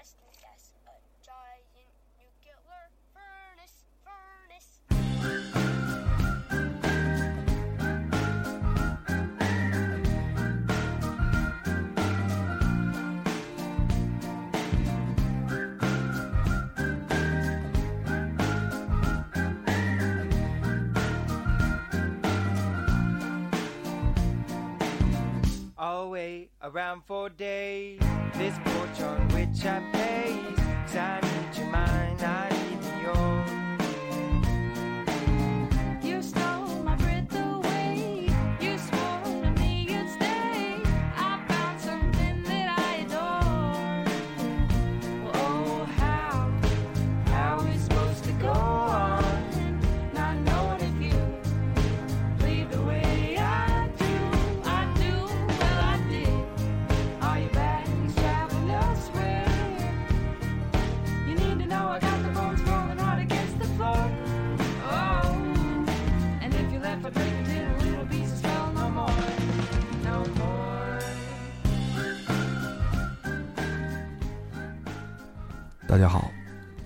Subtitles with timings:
[0.00, 1.66] destined gas, a giant
[2.16, 2.56] nuclear
[3.12, 4.80] furnace, furnace.
[26.62, 28.00] Around for days.
[28.34, 28.54] This
[29.02, 30.58] on which I pace.
[30.86, 33.59] 'Cause I need your mind, I need yours.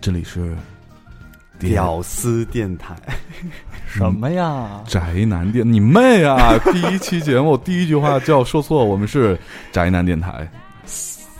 [0.05, 0.55] 这里是
[1.58, 2.94] 屌丝电台，
[3.86, 4.84] 什么呀？
[4.86, 6.58] 宅男电，你妹啊！
[6.70, 9.38] 第一期节目第一句话就要说错，我们是
[9.72, 10.46] 宅男电台，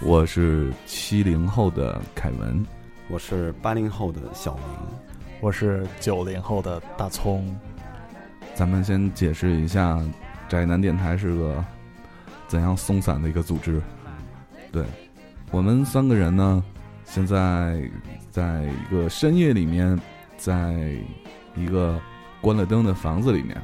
[0.01, 2.67] 我是七零后的凯文，
[3.09, 4.65] 我是八零后的小明。
[5.43, 7.45] 我是九零后的大葱。
[8.55, 10.01] 咱们先解释一下，
[10.49, 11.63] 宅男电台是个
[12.49, 13.79] 怎样松散的一个组织。
[14.73, 14.83] 对，
[15.51, 16.65] 我们三个人呢，
[17.15, 17.81] 现在
[18.29, 19.97] 在一个深夜里面，
[20.37, 20.75] 在
[21.55, 21.97] 一个
[22.41, 23.57] 关了灯的房子里面，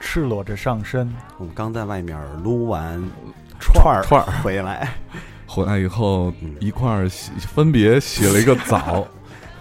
[0.00, 3.00] 赤裸着上身，我们刚在外面撸完
[3.60, 4.92] 串儿串儿 回来，
[5.46, 9.06] 回来以后嗯一块儿洗，分别洗了一个澡，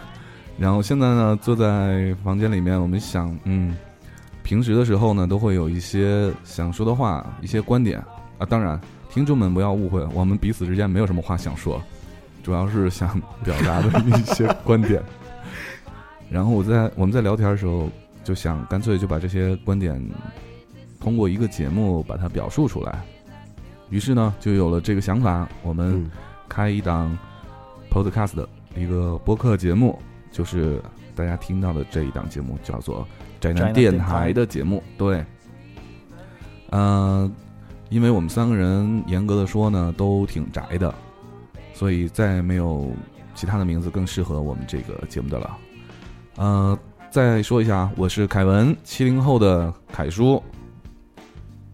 [0.57, 3.77] 然后现在呢，坐在房间里面，我们想，嗯，
[4.41, 8.03] 平时的时候呢，都会有一些想说的话，一些观点
[8.39, 8.47] 啊。
[8.49, 8.81] 当然，
[9.11, 11.79] 听众们不要误会，我们彼此之间没有什么话想说，
[12.43, 15.01] 主要是想表达的一些观点。
[16.29, 17.89] 然后我在我们在聊天的时候，
[18.23, 19.99] 就想干脆就把这些观点
[20.99, 23.03] 通过一个节目把它表述出来。
[23.89, 26.11] 于是呢，就有了这个想法，我们嗯，
[26.47, 27.17] 开一档
[27.89, 29.97] podcast 的一个播客节目，
[30.31, 30.79] 就是
[31.15, 33.07] 大家听到的这一档节目，叫做
[33.39, 34.83] 宅宅男男电电台台的节目。
[34.95, 35.25] 对，
[36.69, 37.31] 呃，
[37.89, 40.93] 因为我们三个人严格的说呢，都挺宅的，
[41.79, 42.91] 所以再没有
[43.33, 45.57] 其他的名字更适合我们这个节目的了。
[46.35, 46.77] 呃，
[47.09, 50.43] 再说一下啊，我是凯文，七零后的凯叔。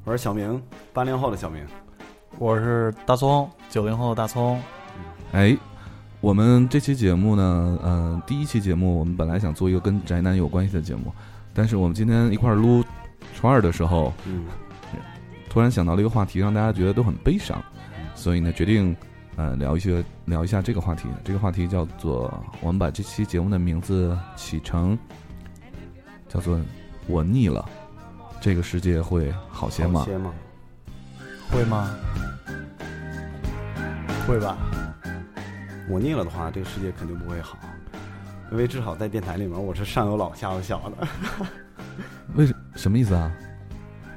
[0.03, 0.61] 我是小明，
[0.93, 1.65] 八零后的小明。
[2.37, 4.61] 我是大葱，九零后的大葱。
[5.31, 5.57] 哎，
[6.21, 11.11] 我们这期节目呢，呃，第一期节目我们本来想做一个跟宅男有关系的节目，
[11.51, 12.83] 但是我们今天一块儿撸
[13.33, 14.45] 串儿的时候，嗯，
[15.49, 17.59] 突然想到了一个话题，让大家觉得都很悲伤，
[18.13, 18.95] 所以呢，决定
[19.35, 21.07] 呃聊一些聊一下这个话题。
[21.23, 24.97] 这个话题叫做，我们把这期节目的名字起成
[26.27, 26.59] 叫做
[27.07, 27.63] “我腻了”，
[28.39, 30.05] 这个世界会好些吗好？
[30.05, 30.33] 些吗？
[31.51, 31.89] 会吗？
[34.27, 34.57] 会吧？
[35.87, 37.57] 我腻了的话，这个世界肯定不会好，
[38.51, 41.07] 因为至少在电台里面，我是上有老下有小的。
[42.35, 43.31] 为什什么意思啊？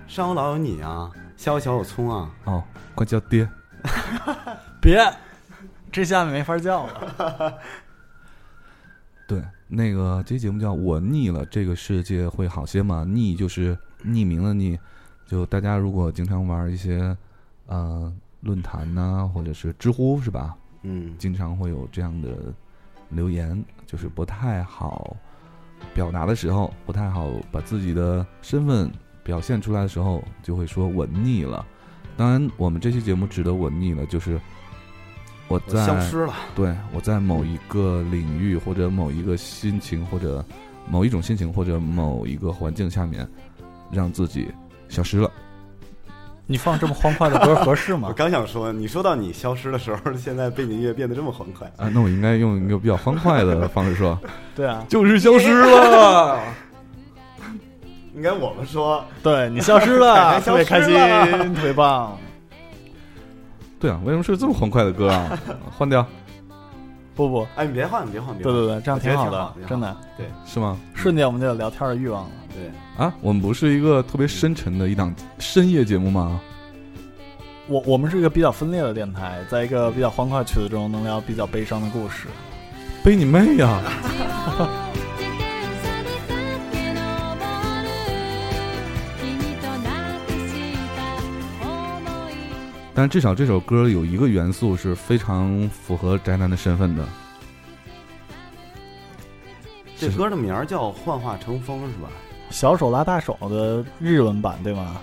[0.07, 2.31] 上有老有你啊，下有小有葱啊。
[2.45, 2.65] 哦，
[2.95, 3.47] 快叫爹！
[4.81, 4.99] 别，
[5.91, 7.59] 这下面没法叫了。
[9.29, 13.05] 对，那个这节目叫我腻了，这个世界会好些吗？
[13.07, 14.79] 腻就是匿名的腻，
[15.27, 17.15] 就大家如果经常玩一些
[17.67, 20.57] 呃论坛呐、或者是知乎是吧？
[20.83, 22.55] 嗯，经常会有这样的
[23.11, 25.15] 留言，就是不太好
[25.93, 28.91] 表达的时候，不太好把自己的身份
[29.23, 31.67] 表现出来的时候，就会说我腻了。
[32.19, 34.39] 当然，我们这期节目值得我腻了，就是
[35.47, 36.35] 我我在消失了。
[36.55, 40.45] 对，我在某一个领域或者某一个心情或者
[40.91, 43.27] 某一种心情或者某一个环境下面，
[43.93, 44.49] 让自己
[44.89, 45.31] 消失了。
[46.51, 48.13] 你放这么欢快的歌合适吗 我？
[48.15, 51.71] 刚想说，你说到你消失的时候，现在背景音乐变得这么欢快。
[51.77, 54.19] 啊，那我应该用一个比较欢快的方式说，
[54.57, 56.41] 对啊，就是消失了。
[58.19, 60.93] 应该我们说，对你消失了，文 特别开心，
[61.55, 62.19] 特别棒。
[63.79, 65.39] 对啊，为什么是这么欢快的歌啊？
[65.71, 66.05] 换掉
[67.15, 68.53] 不不，哎，你别换，你别换，别换。
[68.53, 70.77] 对对对，这样挺好挺，好的真的，对是吗？
[70.95, 72.31] 瞬间我们就有聊天的欲望了。
[72.53, 76.41] 对，啊，我们不是一个特别深沉的一档深夜节目吗？
[77.69, 82.27] 我我们是一个比较分裂的电台，在一个比较欢快曲子中能聊比较悲伤的故事。
[83.05, 83.81] 背你妹呀！
[92.99, 97.05] 但至少这首歌有一个元素是非常符合宅男的身份的，
[99.97, 102.09] 这歌的名儿叫《幻化成风》是吧？
[102.51, 104.97] 小手拉大手的日文版对吗？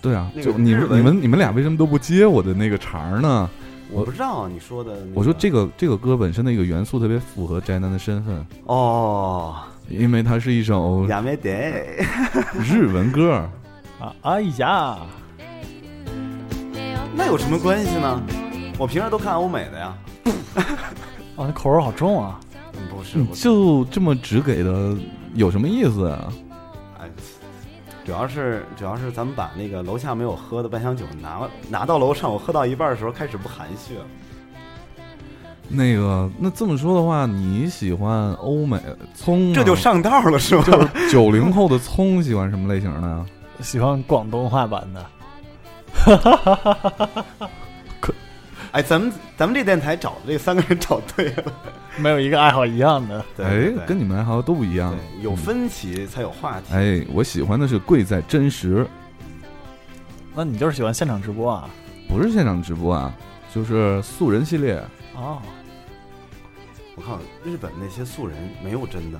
[0.00, 3.50] 对啊，就你们你们你们俩为什么都不接我的那个茬儿呢？
[3.90, 9.56] 我不知道你说的、那我说这个个这个歌本身的一个元素特别符合宅男的身份，哦，
[9.88, 11.50] 因为它是一首亚美得
[12.62, 13.44] 日文歌。
[13.98, 14.98] 啊，哎呀，
[17.14, 18.22] 那有什么关系呢？
[18.78, 19.96] 我平时都看欧美的呀。
[20.54, 20.64] 啊，
[21.46, 22.38] 那口味好重啊！
[22.74, 24.96] 嗯不是，我就这么只给的，
[25.34, 26.32] 有什么意思啊？
[27.00, 27.08] 哎，
[28.04, 34.04] 主要是主要是咱们把那个楼下没有喝的半箱酒拿拿到楼上，我喝到一半的时候开始不含蓄了。
[35.68, 38.80] 那个，那这么说的话，你喜欢欧美
[39.14, 39.54] 葱、啊？
[39.54, 40.64] 这就上道了是吧？
[40.64, 43.26] 就是九零后的葱喜欢什么类型的呀？
[43.60, 45.04] 喜欢广东话版的，
[48.70, 51.44] 哎，咱们咱们这电台找的这三个人找对了，
[51.96, 53.24] 没有一个爱好一样的。
[53.34, 54.94] 对哎对，跟你们爱好都不一样。
[54.94, 56.74] 对有分歧才有话题。
[56.74, 58.86] 哎，我喜欢的是贵在真实，
[60.34, 61.68] 那你就是喜欢现场直播啊？
[62.08, 63.12] 不是现场直播啊，
[63.54, 64.82] 就是素人系列。
[65.16, 65.40] 哦，
[66.94, 69.18] 我靠，日本那些素人没有真的，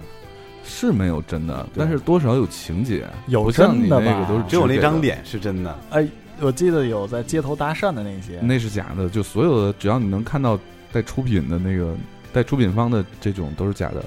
[0.62, 5.78] 是没有真的，对但是多少有情节，有不像你真的吧那个都是只有那张脸是真的。
[5.90, 6.06] 哎，
[6.40, 9.08] 我记得有在街头搭讪的那些，那是假的。
[9.08, 10.58] 就所有的，只要你能看到
[10.92, 11.94] 带出品的那个
[12.32, 14.04] 带出品方的这种都是假的。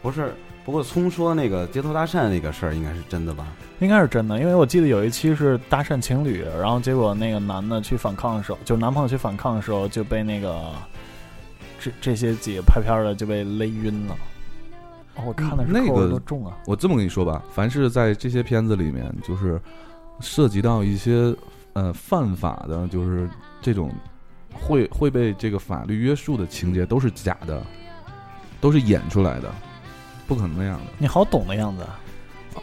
[0.00, 0.32] 不是，
[0.64, 3.48] 不过聪说那个街头搭讪那个事儿应该是真的吧？
[3.80, 10.72] 应该是真的，因为我记得有一期是搭讪情侣，然后结果那个男的去反抗的时候，就男朋友去反抗的时候就被那个
[11.78, 14.16] 这这些几个拍片儿的就被勒晕了。
[15.16, 16.56] 哦，我看的是那个多重啊！
[16.66, 19.60] 我这么跟你说吧，凡是在这些片子里面，就是
[20.20, 21.34] 涉及到一些
[21.72, 23.28] 呃犯法的，就是
[23.60, 23.90] 这种
[24.52, 27.62] 会会被这个法律约束的情节，都是假的，
[28.60, 29.52] 都是演出来的，
[30.26, 30.92] 不可能那样的。
[30.98, 31.98] 你好懂的样子啊，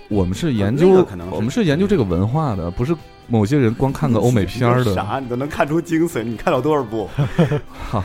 [0.10, 2.96] 我们是研究，我们是研究这个文化的，不是
[3.28, 6.24] 某些人光看个欧美片儿的，啥你都能看出精髓？
[6.24, 7.10] 你看了多少部？
[7.90, 8.04] 哈，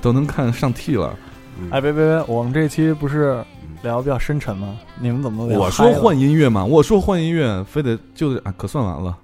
[0.00, 1.16] 都能看上 T 了。
[1.60, 3.44] 嗯哎，别别别，我们这期不是
[3.82, 4.78] 聊比较深沉吗？
[5.00, 9.18] 你们怎么聊我说换音乐嘛，我说换音乐，非得就得啊，可算完了。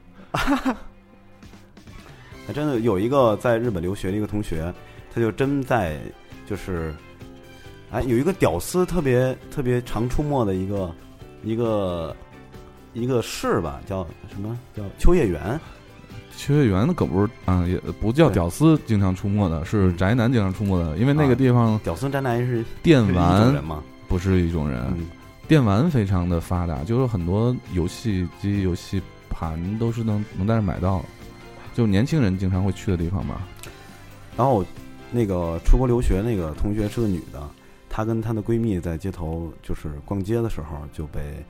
[2.47, 4.73] 还 真的有一个在日本留学的一个同学，
[5.15, 5.99] 他就真在
[6.49, 6.95] 就是，
[7.91, 10.91] 哎，有一个屌丝特别特别常出没的一个
[11.43, 12.15] 一个
[12.93, 15.59] 一个市吧，叫什么叫秋叶原？
[16.37, 23.83] 秋叶原可不是啊，也不叫屌丝经常出没的，是嗯宅男经常出没的，因为那个啊地方屌丝宅男是电玩人吗？
[24.09, 25.07] 不是一种人，嗯，
[25.49, 31.05] 电玩非常的发达，就是很多游戏机、游戏盘都是能能在那买到，
[31.75, 33.47] 就年轻人经常会去的地方吧。
[34.37, 34.65] 然后
[35.11, 37.43] 那个出国留学那个同学是个女的，
[37.89, 41.45] 她跟她的闺蜜在街头就是逛街的时候就被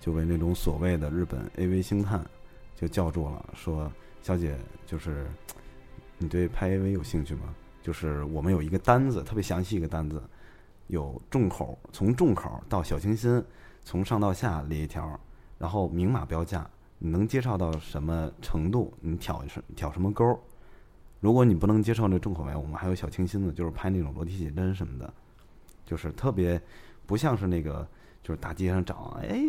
[0.00, 2.24] 就被那种所谓的日本 AV 星探
[2.80, 3.90] 就叫住了，说
[4.22, 4.56] ：“小姐，
[4.86, 5.26] 就是
[6.18, 7.54] 你对拍 AV 有兴趣吗？
[7.82, 10.22] 就是我们有一个单子，特别详细一个单子，
[10.86, 13.42] 有重口，从重口到小清新，
[13.82, 15.18] 从上到下列一条，
[15.58, 20.38] 然后明码标价，你能接受到什么程度，你挑什挑什么钩。”
[21.20, 25.10] 如果你不能接受那重口味，我们还有小清新的，就是拍那种裸体写真什么的，
[25.86, 26.60] 就是特别
[27.06, 27.88] 不像是那个
[28.22, 29.42] 就是大街上找哎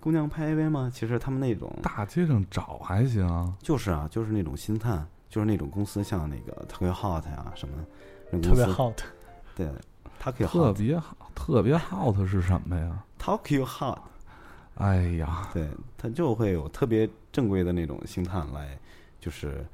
[0.00, 0.90] 姑娘拍 AV 吗？
[0.92, 7.74] 其实他们那种大街上找还行啊，就是啊，就是那种星探，就是那种公司像那个特别 hot 呀、什么，
[8.30, 9.00] 那特别 hot。
[9.56, 9.70] 对，
[10.24, 13.98] 他可以特 hot 别好，特别 hot 是什么呀？talk you hot，
[14.76, 15.66] 哎呀，对
[15.98, 18.78] 他就会有特别正规的那种星探来，
[19.18, 19.66] 就是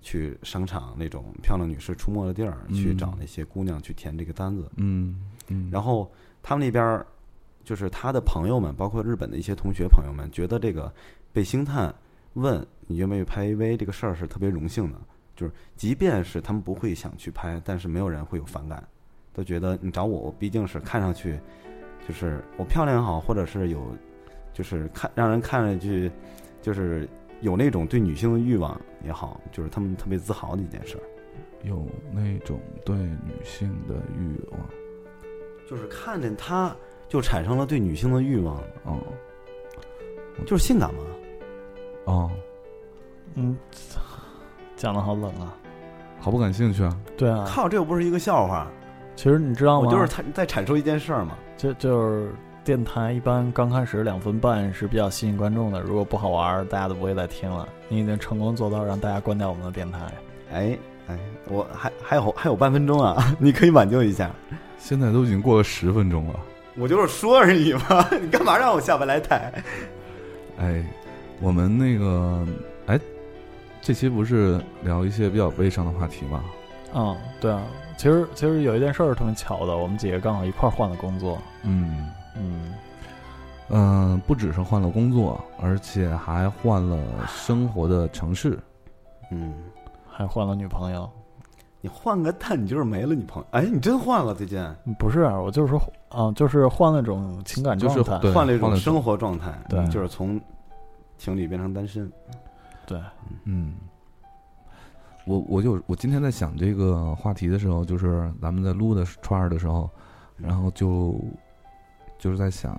[0.00, 4.70] 去商场那种漂亮女士出没的地儿、去嗯找那些姑娘去填这个单子。
[4.76, 6.08] 嗯嗯，然后
[6.40, 7.04] 他们那边儿
[7.64, 10.92] 就是他的朋友们，包括日本的一些同学朋友们，觉得这个
[11.32, 11.92] 被星探
[12.34, 14.98] 问你愿不愿意拍 AV 这个事儿是特别荣幸的，
[15.34, 18.86] 就是即便是他们不会想去拍，但是没有人会有反感，
[19.32, 21.38] 都觉得你找我，我毕竟是看上去
[22.06, 23.80] 就是我漂亮也好，或者是有
[24.52, 26.10] 就是看让人看上去
[26.60, 27.08] 就是
[27.40, 31.02] 有那种对女性的欲望也好，就是他们特别自豪的一件事儿。
[31.62, 34.60] 有那种对女性的欲望，
[35.68, 36.74] 就是看见他
[37.06, 38.98] 就产生了对女性的欲望，嗯
[40.46, 41.00] 就是性感嘛。
[42.06, 42.30] 哦，
[43.34, 43.56] 嗯，
[44.74, 45.54] 讲的好冷啊。
[46.18, 46.98] 好不感兴趣啊？
[47.16, 48.70] 对啊，靠，这又不是一个笑话，
[49.22, 49.86] 其实你知道吗？
[49.86, 51.36] 我就是在在阐述一件事儿嘛。
[51.58, 52.32] 就就是
[52.64, 57.68] 电台一般刚开始两分半是比较吸引观众的，如果不好玩儿，大家都不会再听了。
[57.90, 59.98] 你已经成功做到让大家关掉我们的电台。
[60.54, 64.30] 哎哎，我还还有还有半分钟啊， 你可以挽救一下。
[64.78, 66.40] 现在都已经过了十分钟了。
[66.78, 69.52] 我就是说而已嘛， 你干嘛让我下不来台？
[70.58, 70.82] 哎，
[71.42, 72.46] 我们那个，
[72.86, 72.98] 哎，
[73.82, 76.42] 这期不是聊一些比较悲伤的话题吗？
[76.94, 77.60] 嗯，对啊，
[78.00, 81.36] 其实其实有一件事儿特别巧的，我们几个刚好一块儿换了工作。
[81.64, 82.72] 嗯嗯，
[83.68, 88.58] 嗯、不只是换了工作，而且还换了生活的城市。
[89.30, 89.52] 嗯，
[90.08, 91.10] 还换了女朋友。
[91.82, 93.48] 你换个蛋，你就是没了女朋友。
[93.50, 94.58] 哎，你真换了最近，
[94.98, 95.78] 不是，我就是说，
[96.08, 98.18] 啊、就是换了种情感状态。
[98.20, 100.40] 对换了一种生活状态，对就是从
[101.18, 102.10] 情侣变成单身。
[102.86, 102.98] 对，
[103.44, 103.74] 嗯，
[105.30, 109.88] 我我就我今天在想这个话题的时候，就是咱们在录的串儿的时候，
[110.36, 111.20] 然后就
[112.18, 112.76] 就是在想，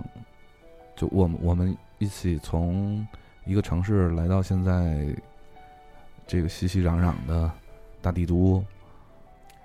[0.93, 3.08] 就我们我们一起从
[3.46, 5.15] 一个城市来到现在
[6.27, 7.50] 这个熙熙攘攘的
[8.01, 8.62] 大帝都，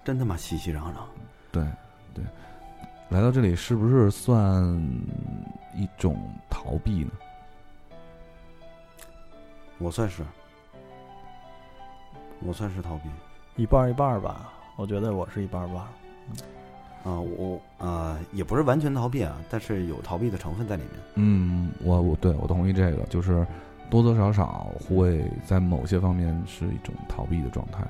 [0.05, 0.99] 真他妈熙熙攘攘。
[1.51, 1.67] 对
[2.15, 2.25] 对，
[3.09, 4.65] 来到这里是不是算
[5.75, 6.17] 一种
[6.49, 7.11] 逃避呢？
[9.79, 10.23] 我算是，
[12.47, 13.09] 我算是逃避
[13.57, 14.53] 一半儿一半儿吧。
[14.77, 15.89] 我觉得我是一半儿一半儿。
[17.05, 20.93] 啊、我啊、也不是完全逃避啊，但是有逃避的成分在里面。
[21.15, 23.47] 嗯，我我对我同意这个，就是
[23.89, 27.87] 多多少少会在某些方面是一种逃避的状态。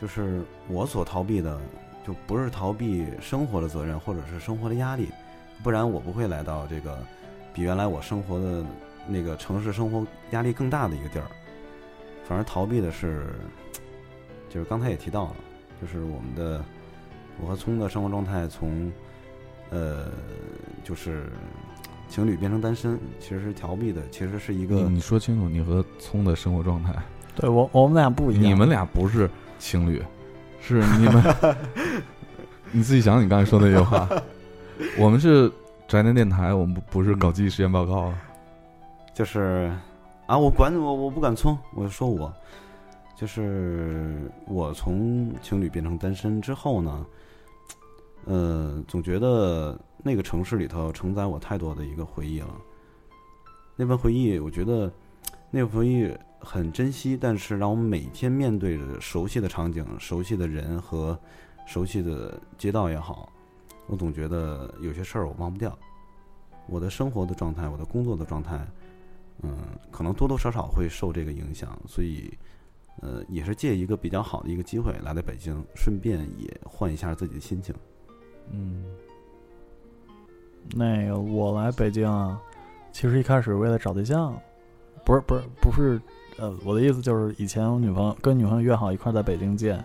[0.00, 1.58] 就是我所逃避的，
[2.06, 5.08] 就不是逃避生活的责任或者是生活的压力，
[5.62, 6.98] 不然我不会来到这个
[7.54, 8.64] 比原来我生活的
[9.06, 11.26] 那个城市生活压力更大的一个地儿。
[12.24, 13.26] 反而逃避的是，
[14.48, 15.36] 就是刚才也提到了，
[15.80, 16.64] 就是我们的
[17.40, 18.90] 我和聪的生活状态从
[19.70, 20.06] 呃
[20.84, 21.24] 就是
[22.08, 26.94] 情侣变成单身，其实是逃避的，其实是一个你说清楚你和聪的生活状态，
[27.34, 28.44] 对我我们俩不一样。
[28.44, 29.28] 你们俩不是
[29.58, 30.00] 情侣，
[30.60, 31.34] 是你们，
[32.70, 34.08] 你自己想你刚才说那句话，
[34.96, 35.50] 我们是
[35.88, 38.18] 宅男电台，我们不不是搞记忆实验报告啊。
[39.14, 39.72] 就是
[40.26, 42.32] 啊，我管我我不敢冲，我就说我
[43.14, 47.06] 就是我从情侣变成单身之后呢，
[48.24, 52.56] 呃，总觉得那个城市里头承载我太多的一个回忆了。
[53.76, 54.90] 那份回忆，我觉得
[55.50, 61.18] 那份回忆很珍惜，但是让我每天面对着熟悉的场景、熟悉的人和
[61.66, 63.28] 熟悉的街道也好，
[63.86, 65.76] 我总觉得有些事儿我忘不掉。
[66.66, 68.64] 我的生活的状态，我的工作的状态，
[69.42, 69.56] 嗯，
[69.90, 72.32] 可能多多少少会受这个影响，所以，
[73.00, 77.74] 呃，也是借一个比较好的一个机会来到北京，顺便也换一下自己的心情。
[78.50, 78.84] 嗯
[80.74, 82.40] 那个我来北京啊，
[82.92, 84.32] 其实一开始为了找对象，
[85.04, 86.00] 不是不是不是，
[86.38, 89.84] 呃，我的意思就是以前我女朋友跟女朋友约好一块儿在北京见，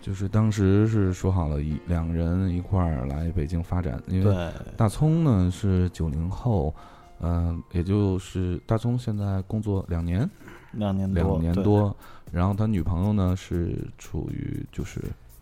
[0.00, 6.74] 就是当时是说好了一两个人一块儿来北京发展，因为大葱呢是九零后，
[7.24, 10.28] 嗯、也就是大葱现在工作两年，
[10.72, 11.96] 两年多两年多，
[12.30, 15.00] 然后他女朋友呢是处于就是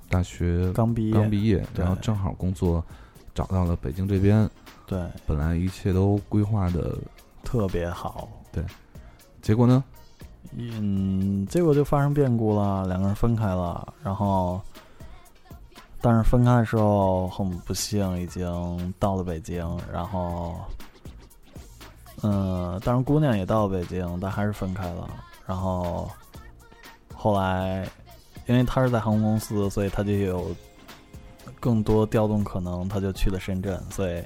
[0.09, 2.85] 大学刚毕业，刚毕业，然后正好工作
[3.35, 4.49] 找到了北京这边，
[4.87, 6.97] 对，本来一切都规划的，
[7.43, 8.29] 特别好。
[8.53, 8.65] 对。
[9.41, 9.83] 结果呢，
[10.57, 14.61] 嗯，结果就发生变故了，两个人分开了，然后，
[16.01, 20.55] 但是分开的时候很不幸，已经到了北京，然后，
[22.23, 25.09] 嗯，当然姑娘也到北京，但还是分开了。
[25.47, 26.09] 然后
[27.15, 27.87] 后来，
[28.47, 30.55] 因为他是在航空公司，所以他就有
[31.59, 34.23] 更多调动可能，他就去了深圳，所以，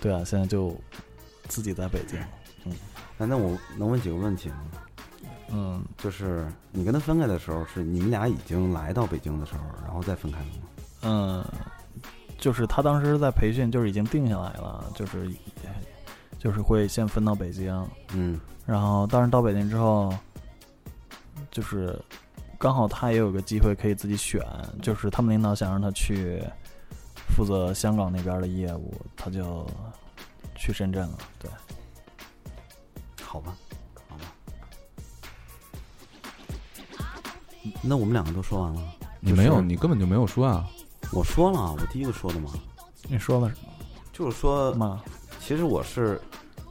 [0.00, 0.76] 对啊，现在就
[1.48, 2.18] 自己在北京，
[3.16, 4.56] 那那我能问几个问题吗？
[5.50, 10.52] 嗯，就是你跟他分开的时候，是你们俩已经来到北京的时候，然后再分开的吗？
[11.02, 11.44] 嗯，
[12.38, 15.30] 就是他当时在培训，就是已经定下来了，就是
[16.44, 17.74] 就是会先分到北京，
[18.12, 18.38] 嗯。
[18.66, 20.14] 然后当时到北京之后，
[21.50, 21.98] 就是
[22.58, 24.42] 刚好他也有个机会可以自己选，
[24.82, 26.42] 就是他们领导想让他去
[27.34, 29.66] 负责香港那边的业务，他就
[30.54, 31.18] 去深圳了。
[31.38, 31.50] 对，
[33.22, 33.56] 好吧，
[34.06, 34.24] 好吧。
[37.80, 38.82] 那我们两个都说完了，
[39.20, 40.68] 你没有，就是你根本就没有说啊，
[41.10, 42.50] 我说了，我第一个说的嘛，
[43.08, 43.68] 你说了什么？
[44.12, 45.02] 就是说嘛，
[45.40, 46.20] 其实我是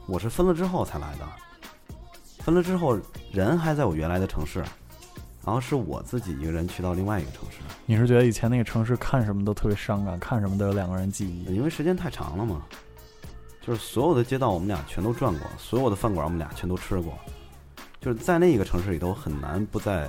[0.06, 1.26] 我是分了之后才来的，
[2.40, 2.98] 分了之后
[3.32, 4.58] 人还在我原来的城市，
[5.44, 11.54] 然后是我自己一个人去到另外一个城市，你是觉得以前那个城市看什么都特别伤感，看什么都有两个人记忆？
[11.54, 12.62] 因为时间太长了嘛。
[13.66, 17.18] 就是所有的街道我们俩全都转过，所有的饭馆我们俩全都吃过，
[17.98, 20.06] 就是在那一个城市里头很难不在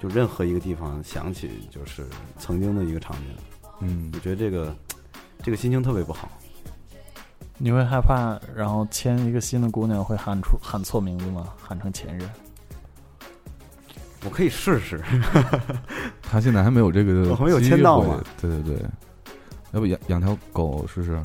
[0.00, 2.06] 就任何一个地方想起就是
[2.38, 3.36] 曾经的一个场景。
[3.80, 4.72] 嗯我觉得这个
[5.42, 6.30] 这个心情特别不好。
[7.56, 11.48] 你会害怕，然后签一个新的姑娘会喊出喊错名字吗？
[11.62, 12.28] 喊成前任？
[14.24, 15.00] 我可以试试，
[16.22, 18.86] 他现在还没有这个 我还没有机会签到嘛对对对，
[19.72, 21.20] 要不养养条狗试试？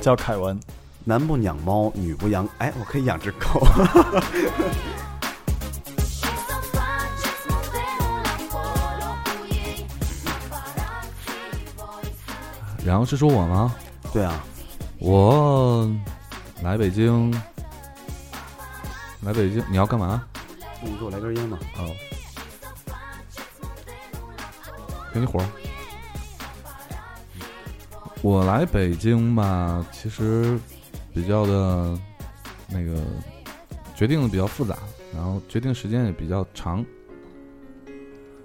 [0.00, 0.58] 叫凯文，
[1.04, 3.66] 男不养猫，女不养，哎，我可以养只狗。
[12.84, 13.74] 然后是说我吗？
[14.12, 14.44] 对啊，
[14.98, 15.88] 我
[16.62, 17.32] 来北京，
[19.22, 20.24] 来北京，你要干嘛？
[20.82, 21.58] 那你给我来根烟吧。
[21.78, 21.94] 哦，
[25.14, 25.38] 给你火。
[28.20, 30.58] 我来北京吧，其实
[31.14, 31.98] 比较的，
[32.68, 33.00] 那个
[33.96, 34.76] 决定的比较复杂，
[35.14, 36.84] 然后决定时间也比较长。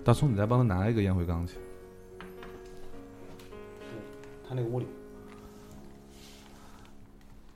[0.03, 1.55] 大葱，你再帮他拿一个烟灰缸去。
[4.47, 4.85] 他那个屋里，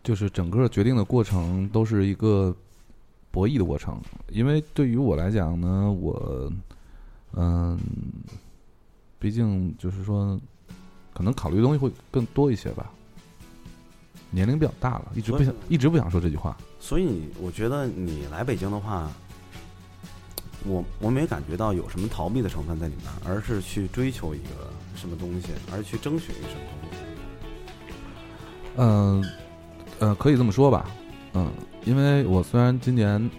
[0.03, 2.55] 就是整个决定的过程都是一个
[3.31, 6.51] 博弈的过程，因为对于我来讲呢，我
[7.33, 7.79] 嗯，
[9.19, 10.39] 毕竟就是说，
[11.13, 12.91] 可能考虑的东西会更多一些吧。
[14.33, 16.57] 年龄比较大了，一直不想一直不想说这句话。
[16.79, 19.11] 所以我觉得你来北京的话，
[20.65, 26.97] 我我没感觉到有什么逃避的成分在里面，而是去追求一个什么东西，而是去争取一个什么东西。
[28.77, 29.25] 嗯
[29.99, 30.89] 呃，可以这么说吧，
[31.33, 31.51] 嗯，
[31.85, 33.29] 因为我虽然今年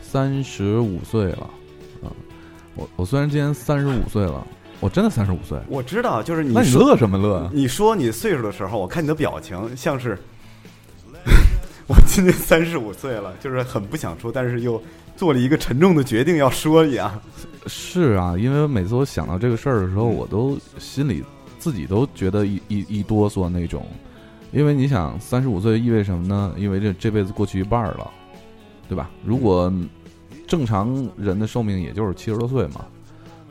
[0.00, 1.50] 三十五岁了，
[2.02, 2.10] 嗯、
[2.74, 4.46] 我我虽然今年三十五岁了，
[4.80, 7.50] 我真的三十五岁，我知道，就是你那你乐什么乐啊？
[7.52, 10.18] 你说你岁数的时候，我看你的表情像是
[11.86, 14.82] 我今年三十五岁了，就是很不想说，但是又
[15.16, 17.20] 做了一个沉重的决定要说一样。
[17.66, 21.24] 是啊，因为每次我想到这个事儿的时候，我都心里
[21.58, 23.86] 自己都觉得一一一哆嗦那种，
[24.52, 26.54] 因为你想，三十五岁意味什么呢？
[26.56, 28.10] 因为这这辈子过去一半儿了，
[28.88, 29.10] 对吧？
[29.24, 29.72] 如果
[30.46, 32.84] 正常人的寿命也就是七十多岁嘛，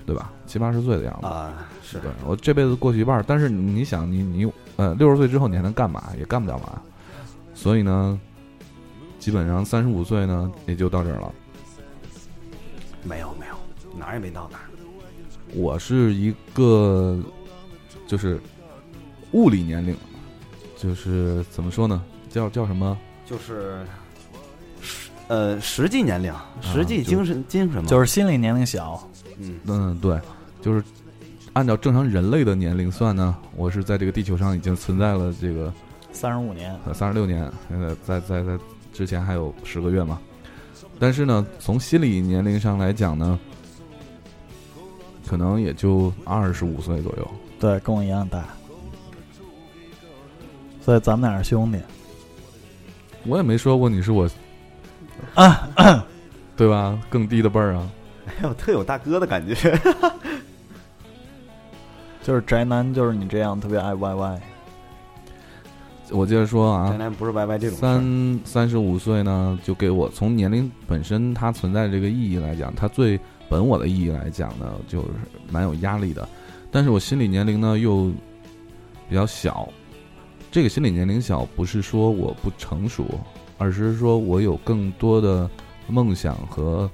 [0.05, 0.31] 对吧？
[0.45, 1.27] 七八十岁的样子。
[1.27, 6.03] 啊，是对我这辈子过去一半儿，但是你想，你你呃六十岁之后你还能干嘛？
[6.17, 6.81] 也干不了嘛。
[7.53, 8.19] 所以呢，
[9.19, 11.33] 基本上三十五岁呢也就到这儿了。
[13.03, 13.54] 没有没有，
[13.97, 14.65] 哪儿也没到哪儿。
[15.53, 17.17] 我是一个
[18.07, 18.39] 就是
[19.31, 19.95] 物理年龄，
[20.77, 22.03] 就是怎么说呢？
[22.29, 22.97] 叫叫什么？
[23.25, 23.85] 就是
[24.81, 30.19] 实呃实际年龄，实际精神、精神嘛，就是心理年龄小，嗯嗯，对，
[30.61, 30.83] 就是
[31.53, 35.73] 按照正常人类的年龄算呢，我是在这个地球上已经存在了这个
[36.11, 38.57] 三十五年，三十六年，呃，在在在
[38.93, 40.19] 之前还有十个月嘛。
[40.99, 43.39] 但是呢，从心理年龄上来讲呢，
[45.27, 47.31] 可能也就二十五岁左右。
[47.59, 48.43] 对，跟我一样大，
[50.81, 51.79] 所以咱们俩是兄弟。
[53.25, 54.29] 我也没说过你是我
[55.33, 55.67] 啊
[56.55, 56.99] 对吧？
[57.09, 57.89] 更低的辈儿啊。
[58.27, 59.55] 哎呦特有大哥的感觉。
[62.21, 64.39] 就是宅男，就是你这样特别爱 YY。
[66.11, 75.07] 我接着说啊宅男不是 YY 这种三三十五岁呢，就给我从年龄本身它存在这个意义来讲，它最本我的意义来讲呢，就是
[75.49, 76.27] 蛮有压力的。
[76.71, 78.11] 但是我心理年龄呢又
[79.09, 79.67] 比较小，
[80.51, 83.05] 这个心理年龄小不是说我不成熟，
[83.57, 85.49] 而是说我有更多的
[85.87, 86.89] 梦想和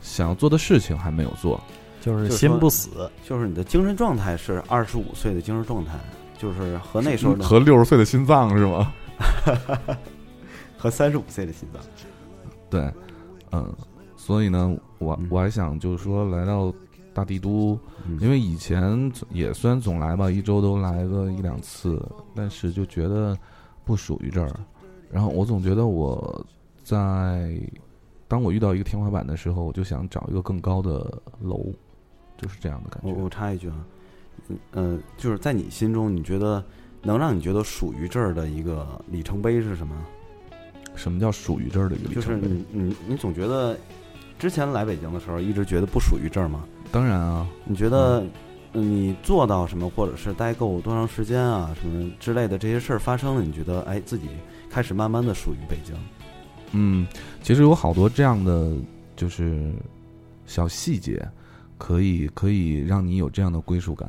[0.00, 1.60] 想要做的事情还没有做。
[2.00, 5.98] 就是心不死，就是你的精神状态是二十五岁的精神状态，
[6.38, 8.92] 就是和那时候和六十岁的心脏是吗？
[10.78, 11.82] 和三十五岁的心脏。
[12.70, 12.88] 对，
[13.50, 13.74] 嗯，
[14.28, 16.70] 所以呢，我嗯我还想就是说来到
[17.14, 21.98] 大帝都，嗯因为以前也虽然总来吧，一周都来个一两次，
[22.34, 23.34] 但是就觉得
[23.86, 24.54] 不属于这儿。
[25.10, 26.44] 然后我总觉得我
[26.84, 27.58] 在
[28.28, 31.10] 当我遇到一个天花板的时候，我就想找一个更高的
[31.40, 31.72] 楼，
[32.36, 33.30] 就是这样的感我我。
[33.30, 33.82] 插一句啊，
[34.48, 36.62] 嗯呃，就是在你心中，你觉得
[37.02, 39.96] 能让你觉得属于这儿的一个里程碑是什么？
[40.94, 42.36] 什么叫属于这儿的一个里就是？
[42.36, 43.74] 你你你总觉得
[44.38, 46.64] 之前来北京的时候，一直觉得不属于这儿吗？
[46.92, 48.20] 当然啊，你觉得
[48.72, 54.28] 嗯你做到什么，或者是待够多长时间啊，什么之类的这些事儿发生了，你觉得哎，自己
[54.70, 55.94] 开始慢慢的属于北京。
[56.72, 57.06] 嗯，
[57.42, 58.72] 其实有好多这样的
[59.16, 59.72] 就是
[60.46, 61.26] 小细节，
[61.76, 64.08] 可以可以让你有这样的归属感。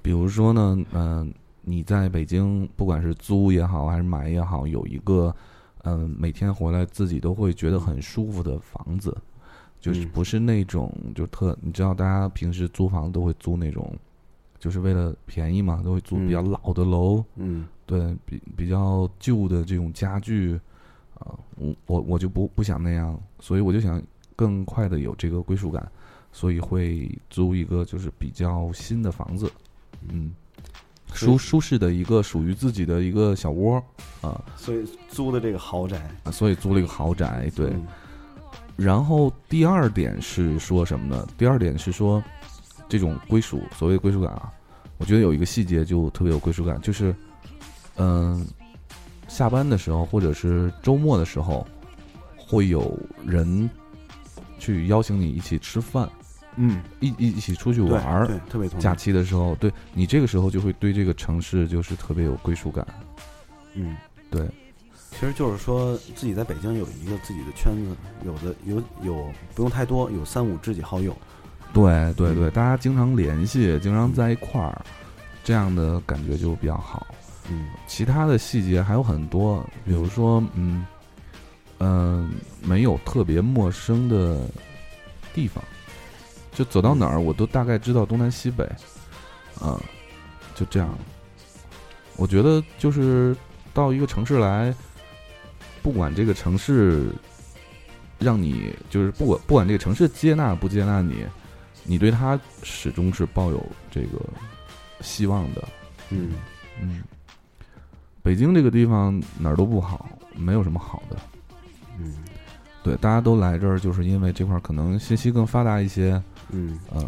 [0.00, 5.34] 比如说呢，嗯、你在北京，不管是租也好，还是买也好，有一个
[5.82, 9.16] 嗯、每天回来自己都会觉得很舒服的房子，
[9.80, 10.08] 就是嗯。
[10.10, 13.96] 不是那种就特，你知道，大家平时租房都会租那种，
[14.58, 17.66] 就是为了便宜嘛，都会租比较嗯老的楼，嗯。
[17.86, 20.60] 对比比较旧的这种家具，
[21.14, 24.02] 啊、我我我就不不想那样，所以我就想
[24.36, 25.90] 更快的有这个归属感，
[26.30, 29.50] 所以会租一个就是比较新的房子，
[30.10, 30.34] 嗯，
[31.14, 33.82] 舒舒适的一个属于自己的一个小窝
[34.20, 37.68] 啊、所以租的这个豪宅，啊所以租了一个豪宅，对。
[37.68, 37.86] 嗯
[38.78, 41.26] 然后第二点是说什么呢？
[41.36, 42.22] 第二点是说
[42.88, 44.52] 这种归属，所谓归属感啊，
[44.98, 47.12] 我觉得有一个细节就特别有归属感，就是
[47.96, 48.46] 嗯、
[49.26, 51.66] 下班的时候或者是周末的时候，
[52.36, 53.68] 会有人
[54.60, 56.08] 去邀请你一起吃饭，
[56.54, 58.28] 嗯，一一一起出去玩儿。
[58.28, 62.86] 对，特别同意假期的时候，对你这个时候就会对这个城市就是特别有归属感。
[63.74, 63.96] 嗯，
[64.30, 64.48] 对，
[65.18, 71.16] 其实就是说自己在北京有一个自己的圈子，有的有有不用太多，有三五知己好友。
[71.72, 74.80] 对对对，大家经常联系，经常在一块儿，
[75.42, 77.04] 这样的感觉就比较好。
[77.50, 80.86] 嗯其他的细节还有很多，比如说，嗯，
[81.78, 82.30] 嗯、
[82.62, 84.46] 没有特别陌生的
[85.34, 85.64] 地方，
[86.52, 88.64] 就走到哪儿我都大概知道东南西北，
[89.62, 89.76] 嗯、
[90.54, 90.96] 就这样。
[92.16, 93.36] 我觉得就是
[93.74, 94.72] 到一个城市来，
[95.82, 97.06] 不管这个城市
[98.18, 101.24] 让你就是不管不管这个城市接纳不接纳你，
[101.84, 104.18] 你对他始终是抱有这个
[105.00, 105.68] 希望的。
[106.10, 106.32] 嗯
[106.80, 107.02] 嗯，
[108.22, 111.16] 北京这个地方哪儿都不好，没有什么好的。
[111.98, 112.14] 嗯
[112.82, 117.04] 对，大家都来这儿，就是因为这块儿可能信息更发达一些，嗯，呃，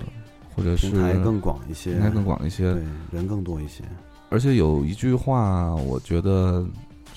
[0.54, 3.82] 或者是平台更广一些，平台更广一些对，人更多一些。
[4.28, 6.66] 而且有一句话，我觉得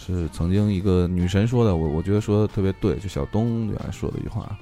[0.05, 4.55] 是曾经一个女神说的，我我觉得说的特别对，就小东原来说的一句话，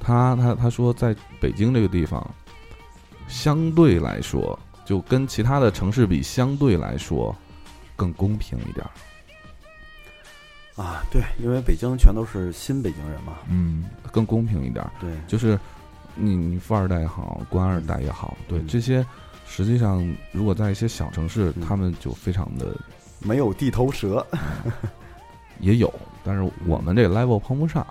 [0.00, 2.28] 他他他说，在北京这个地方，
[3.28, 7.34] 相对来说，就跟其他的城市比，相对来说
[7.94, 8.84] 更公平一点。
[8.84, 8.90] 儿。
[10.74, 14.82] 啊，对，因为北京全都是新北京人嘛，嗯，更公平一点。
[14.82, 14.90] 儿。
[14.98, 15.58] 对，就是
[16.14, 18.66] 你你富二代也好，官二代也好，对嗯。
[18.66, 19.06] 这些，
[19.46, 21.62] 实际上如果在一些小城市，嗯。
[21.62, 22.74] 他们就非常的
[23.24, 24.24] 没有地头蛇，
[25.60, 25.92] 也有，
[26.24, 27.86] 但是我们这个 level 碰不上，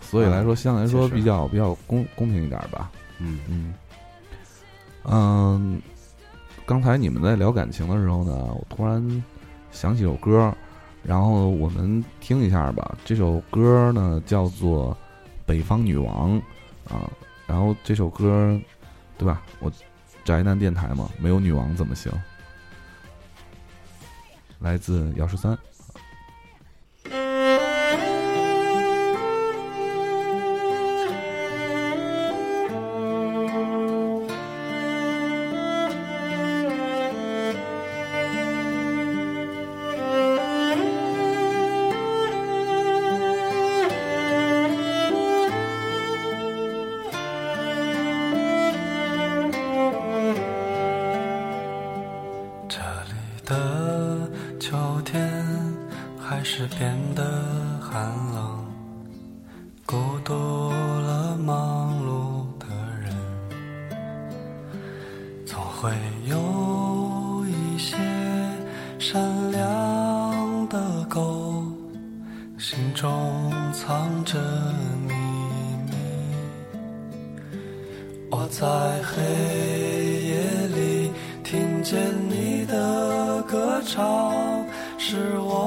[0.00, 2.90] 所以来说相对来说比较比较公公平一点儿吧。
[3.18, 3.74] 嗯嗯
[5.04, 5.82] 嗯，
[6.66, 9.24] 刚才你们在聊感情的时候呢，我突然
[9.70, 10.52] 想起首歌，
[11.02, 12.96] 然后我们听一下吧。
[13.04, 14.90] 这首歌呢叫做
[15.46, 16.40] 《北方女王》
[16.92, 17.10] 啊，
[17.46, 18.58] 然后这首歌，
[19.18, 19.42] 对吧？
[19.60, 19.70] 我
[20.24, 22.12] 宅男电台嘛，没有女王怎么行？
[24.62, 25.58] 来自姚十三。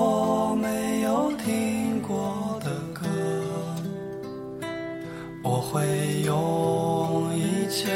[0.05, 3.01] 我没有听过的歌。
[5.41, 7.89] 我会用一切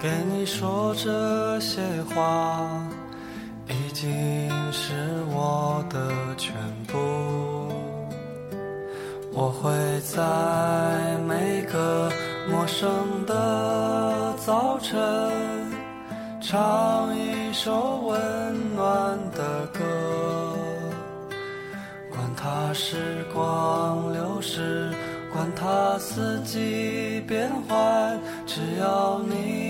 [0.00, 1.80] 给你说这些
[2.14, 2.70] 话，
[3.66, 4.92] 已经是
[5.28, 6.54] 我的全
[6.86, 6.96] 部。
[9.32, 12.08] 我会在每个
[12.48, 12.88] 陌生
[13.26, 14.98] 的早晨，
[16.40, 19.80] 唱一首温暖的歌。
[22.08, 24.92] 管它时光流逝，
[25.32, 29.67] 管它四季变换，只要你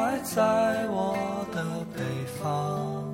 [0.00, 1.14] 还在我
[1.52, 1.62] 的
[1.94, 2.00] 北
[2.40, 3.04] 方。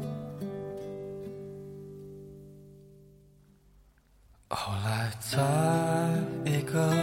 [4.49, 5.43] 后来，在
[6.45, 6.95] 一个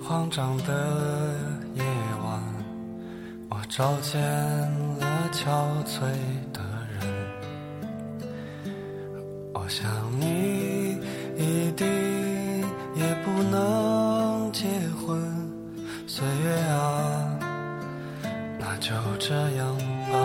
[0.00, 0.72] 慌张的
[1.74, 1.82] 夜
[2.22, 2.40] 晚，
[3.50, 4.22] 我找见
[5.00, 5.42] 了憔
[5.84, 5.98] 悴
[6.52, 7.02] 的人。
[9.52, 10.53] 我想你
[18.84, 19.78] 就这样
[20.12, 20.18] 吧。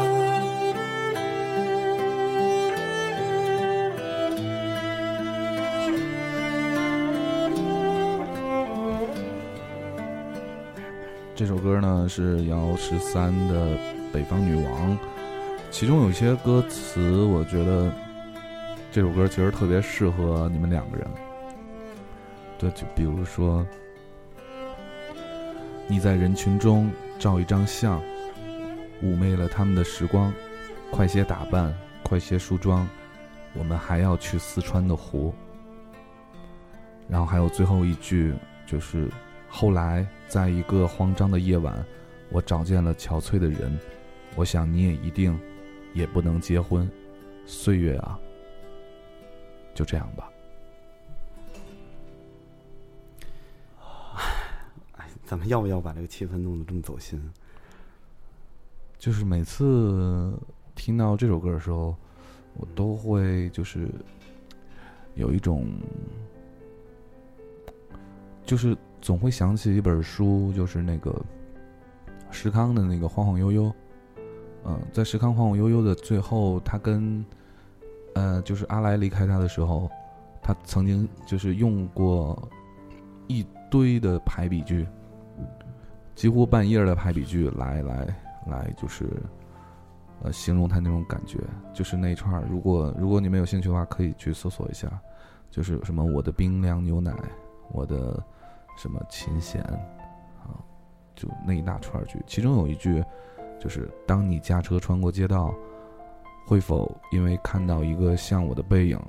[11.34, 13.78] 这首歌呢是姚十三的
[14.12, 14.92] 《北方女王》，
[15.72, 17.90] 其中有些歌词，我觉得
[18.92, 21.08] 这首歌其实特别适合你们两个人。
[22.58, 23.66] 对，就比如说，
[25.88, 28.02] 你在人群中照一张相，
[29.02, 30.34] 妩媚了他们的时光，
[30.92, 32.88] 快些打扮，快些梳妆，
[33.54, 35.34] 我们还要去四川的湖。
[37.08, 38.34] 然后还有最后一句
[38.66, 39.10] 就是。
[39.52, 41.84] 后来，在一个慌张的夜晚，
[42.30, 43.76] 我找见了憔悴的人。
[44.36, 45.36] 我想你也一定
[45.96, 46.88] 也不能结婚。
[47.48, 48.20] 岁月啊，
[49.74, 50.30] 就这样吧。
[54.98, 57.20] 哎，咱们要不要把这个气氛弄得这么走心？
[59.00, 60.38] 就是每次
[60.76, 61.96] 听到这首歌的时候，
[62.58, 63.90] 我都会就是
[65.16, 65.66] 有一种，
[68.46, 71.16] 就是总会想起一本书，就是那个
[72.30, 73.64] 石康的那个《晃晃悠悠》。
[74.66, 77.26] 嗯，在石康《晃晃悠悠》的最后，他跟
[78.16, 79.90] 呃，就是阿来离开他的时候，
[80.44, 82.38] 他曾经就是用过
[83.28, 84.86] 一堆的排比句，
[86.16, 88.06] 几乎半页的排比句来来
[88.50, 89.08] 来，就是
[90.22, 91.40] 呃形容他那种感觉，
[91.74, 92.44] 就是那一串儿。
[92.50, 95.00] 如果如果你们有兴趣的话，可以去搜索一下，
[95.50, 97.14] 就是什么我的冰凉牛奶，
[97.72, 98.22] 我的
[98.78, 99.62] 什么琴弦
[100.42, 100.58] 啊，
[101.16, 103.04] 就那一大串儿句，其中有一句
[103.60, 105.54] 就是当你驾车穿过街道，
[106.48, 109.00] 会否因为看到一个像我的背影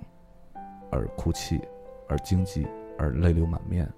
[0.91, 1.61] 而哭泣，
[2.09, 2.67] 而惊悸，
[2.99, 3.91] 而泪流满面？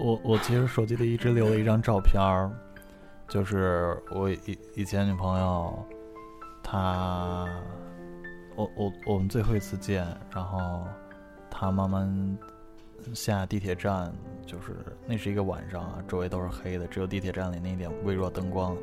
[0.00, 2.50] 我我其实手机里一直留了一张照片儿，
[3.28, 5.86] 就是我以以前女朋友，
[6.62, 7.46] 她，
[8.56, 10.84] 我我我们最后一次见，然后
[11.50, 12.38] 她慢慢
[13.12, 14.10] 下地铁站，
[14.46, 14.74] 就是
[15.06, 18.76] 那是一个晚上啊，周围都是黑的，只有地铁站里那一点微弱灯光。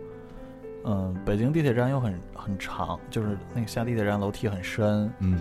[0.86, 5.40] 嗯，北京地铁站又很很长，就是那个下地铁站楼梯很深，嗯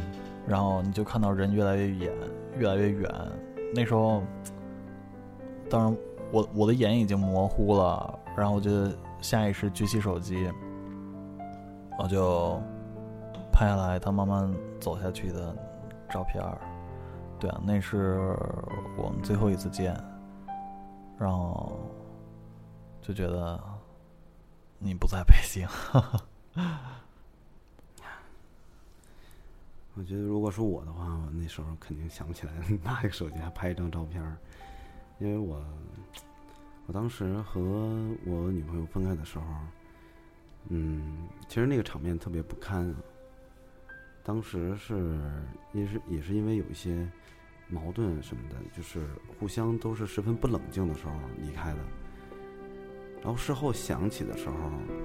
[0.49, 2.13] 然后你就看到人越来越远，
[2.59, 3.11] 越来越远。
[3.75, 4.23] 那时候，
[5.69, 5.97] 当然
[6.33, 8.71] 我我的眼已经模糊了，然后我就
[9.21, 10.51] 下意识举起手机，
[11.99, 12.61] 我就
[13.53, 15.57] 拍下来他慢慢走下去的
[16.09, 16.59] 照片儿。
[17.39, 18.37] 对啊，那是
[18.97, 19.95] 我们最后一次见，
[21.19, 21.79] 然后
[23.03, 23.61] 就觉得
[24.79, 25.69] 你不在北京。
[29.99, 32.53] 我觉得如果是我的话，我那时候肯定想不起来
[32.83, 34.37] 拿一个手机还拍一张照片儿，
[35.19, 35.65] 因为我
[36.87, 37.61] 我当时和
[38.25, 39.45] 我女朋友分开的时候，
[40.69, 42.95] 嗯，其实那个场面特别不堪啊。
[44.23, 45.19] 当时是
[45.73, 47.09] 也是也是因为有一些
[47.69, 49.07] 矛盾什么的，就是
[49.39, 51.79] 互相都是十分不冷静的时候离开的。
[53.23, 54.55] 然后事后想起的时候，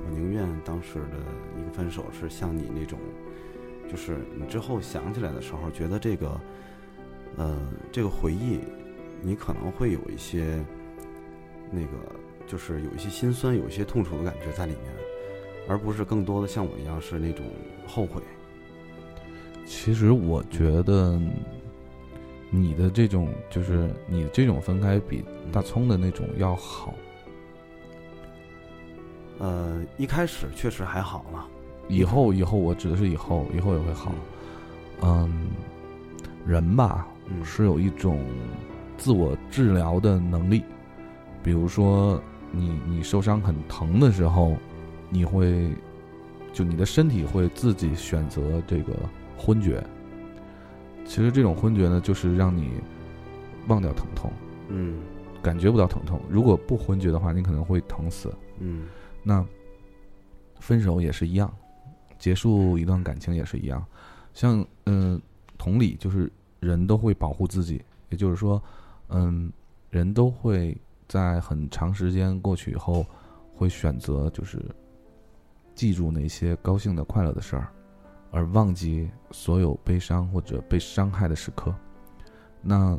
[0.05, 1.17] 我宁愿当时的
[1.59, 2.99] 一个分手是像你那种。
[3.89, 6.39] 就是你之后想起来的时候，觉得这个，
[7.35, 7.59] 呃，
[7.91, 8.61] 这个回忆，
[9.21, 10.63] 你可能会有一些，
[11.71, 11.87] 那个，
[12.47, 14.91] 就是有一些心酸，有一些痛楚的感觉在里面，
[15.67, 17.45] 而不是更多的像我一样是那种
[17.87, 18.21] 后悔。
[19.65, 21.19] 其实我觉得
[22.49, 26.93] 你的这种就是你这种分开比大葱的那种要好。
[29.39, 31.47] 呃，一开始确实还好了，
[31.87, 34.11] 以后以后我指的是以后，以后也会好。
[35.03, 35.49] 嗯，
[36.45, 38.19] 人吧嗯，是有一种
[39.01, 40.63] 自我治疗的能力，
[41.41, 44.55] 比如说你你受伤很疼的时候，
[45.09, 45.73] 你会
[46.53, 48.93] 就你的身体会自己选择这个
[49.35, 49.83] 昏厥。
[51.03, 52.69] 其实这种昏厥呢，就是让你
[53.67, 54.31] 忘掉疼痛，
[54.69, 54.99] 嗯。
[55.41, 56.21] 感觉不到疼痛。
[56.29, 58.31] 如果不昏厥的话，你可能会疼死。
[58.59, 58.85] 嗯。
[59.23, 59.43] 那
[60.59, 61.51] 分手也是一样，
[62.19, 63.83] 结束一段感情也是一样，
[64.35, 65.19] 像嗯、
[65.57, 68.61] 同理就是人都会保护自己，也就是说，
[69.11, 69.51] 嗯，
[69.89, 70.75] 人都会
[71.07, 73.05] 在很长时间过去以后，
[73.53, 74.63] 会选择就是
[75.75, 77.67] 记住那些高兴的、快乐的事儿，
[78.31, 81.73] 而忘记所有悲伤或者被伤害的时刻。
[82.61, 82.97] 那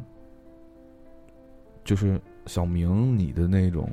[1.84, 3.90] 就是小明你的那种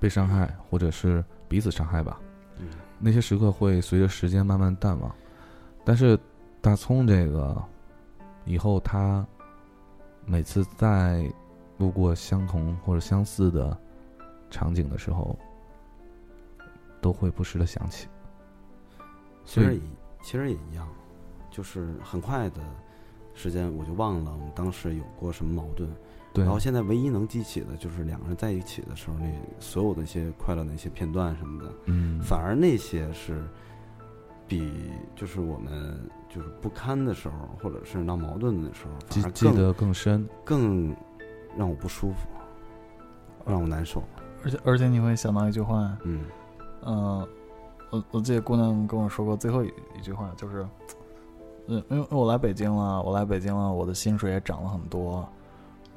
[0.00, 2.20] 被伤害，或者是彼此伤害吧，
[2.58, 5.14] 嗯那些时刻会随着时间慢慢淡忘。
[5.84, 6.18] 但是
[6.60, 7.62] 大葱这个，
[8.44, 9.26] 以后他
[10.26, 11.30] 每次在
[11.78, 13.76] 路过相同或者相似的
[14.50, 15.38] 场景的时候，
[17.00, 18.08] 都会不时的想起。
[19.44, 19.80] 所以其实也
[20.22, 20.88] 其实也一样，
[21.50, 22.60] 就是很快的
[23.34, 25.88] 时间我就忘了我们当时有过什么矛盾，
[26.34, 29.26] 对，然后现在唯一能记起的就是两个人在一起的时候那
[29.60, 33.46] 所有的一些快乐的一些片段什么的，嗯，反而那些是
[34.48, 40.28] 比就是我们就是不堪的时候，或者是闹矛盾的时候，记反而记得更深。
[40.44, 40.94] 更
[41.56, 42.28] 让我不舒服，
[43.46, 44.02] 让我难受。
[44.44, 46.24] 而且而且你会想到一句话，嗯
[46.84, 47.26] 嗯，
[47.90, 50.66] 我我记得姑娘跟我说过最后一一句话，就是，
[51.66, 55.26] 嗯，因为因为我来北京了，我来北京了，我的薪水也涨了很多，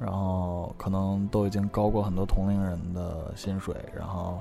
[0.00, 4.40] 然后可能都已经高过很多同龄人的薪水，然后，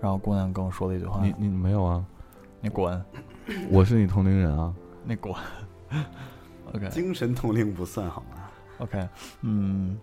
[0.00, 2.04] 然后姑娘跟我说了一句话，你你没有啊？
[2.62, 3.04] 你滚，
[3.70, 4.72] 我是你同龄人啊。
[5.04, 5.34] 你滚，
[6.72, 9.08] OK 精神同龄不算好吗？OK，
[9.40, 9.98] 嗯，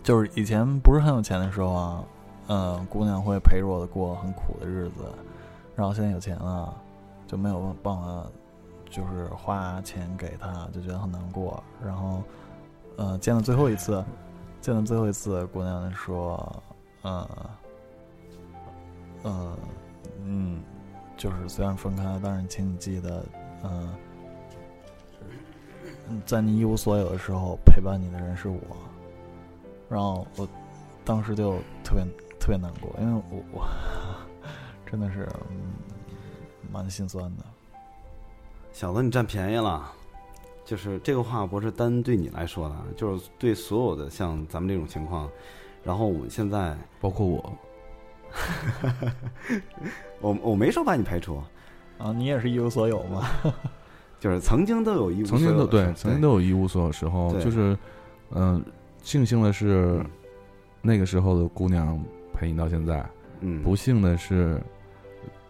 [0.00, 2.04] 就是以前不是很有钱的时候啊，
[2.46, 5.02] 嗯，姑娘会陪着我过很苦的日子，
[5.74, 6.72] 然后现在有钱了，
[7.26, 8.26] 就没有办法，
[8.88, 11.60] 就是花钱给她，就觉得很难过。
[11.84, 12.22] 然后，
[12.96, 14.04] 呃，见了最后一次，
[14.60, 16.62] 见了最后一次，姑娘说，
[17.02, 17.28] 呃，
[19.24, 19.56] 呃，
[20.24, 20.62] 嗯，
[21.20, 23.22] 就是虽然分开，但是请你记得，
[23.62, 23.94] 嗯、
[26.08, 28.58] 嗯在你一无所有的时候，陪伴你的人是我。
[29.86, 30.48] 然后我
[31.04, 32.02] 当时就特别
[32.40, 33.68] 特别难过，因为我我
[34.90, 35.60] 真的是嗯
[36.72, 37.44] 蛮心酸的。
[38.72, 39.92] 小子，你占便宜了。
[40.64, 45.28] 就是这个话不是单对你来说的，就是对所有的像咱们这种情况。
[45.84, 47.52] 然后我们现在，包括我，
[50.20, 51.42] 我我没说把你排除，
[51.98, 53.28] 啊，你也是一无所有嘛？
[54.20, 57.76] 就是曾经都有一无所曾经都对，有的时候曾经都有一无所有时候，就是，
[58.32, 58.62] 嗯、
[59.02, 60.06] 庆幸的是嗯
[60.82, 61.98] 那个时候的姑娘
[62.34, 63.04] 陪你到现在，
[63.40, 64.60] 嗯，不幸的是，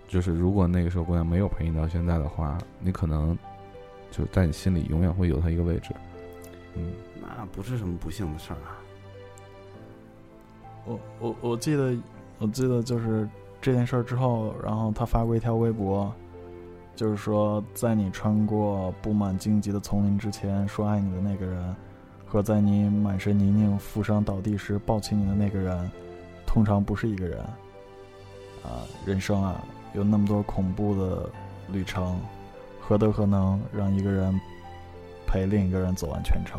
[0.09, 3.37] 就是如果那个时候姑娘没有陪你到现在的话，你可能
[4.11, 5.91] 就在你心里永远会有她一个位置。
[6.77, 8.79] 嗯，那不是什么不幸的事儿啊。
[10.87, 11.95] 我我我记得
[12.41, 13.29] 我记得就是
[13.61, 16.11] 这件事儿之后，然后他发过一条微博，
[16.97, 21.77] 就是说在你穿过布满荆棘的丛林之前说爱你的那个人，
[22.27, 25.91] 和在你满身泥泞负伤倒地时抱起你的那个人，
[26.47, 27.39] 通常不是一个人。
[28.63, 29.63] 啊，人生啊，
[29.93, 31.31] 有那么多恐怖的
[31.71, 32.19] 旅程，
[32.81, 34.35] 何德何能让一个人
[35.27, 36.59] 陪另一个人走完全程？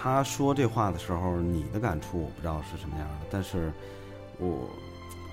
[0.00, 3.72] 他说这话的时候，你的感触我不知道是什么样的，但是
[4.38, 4.70] 我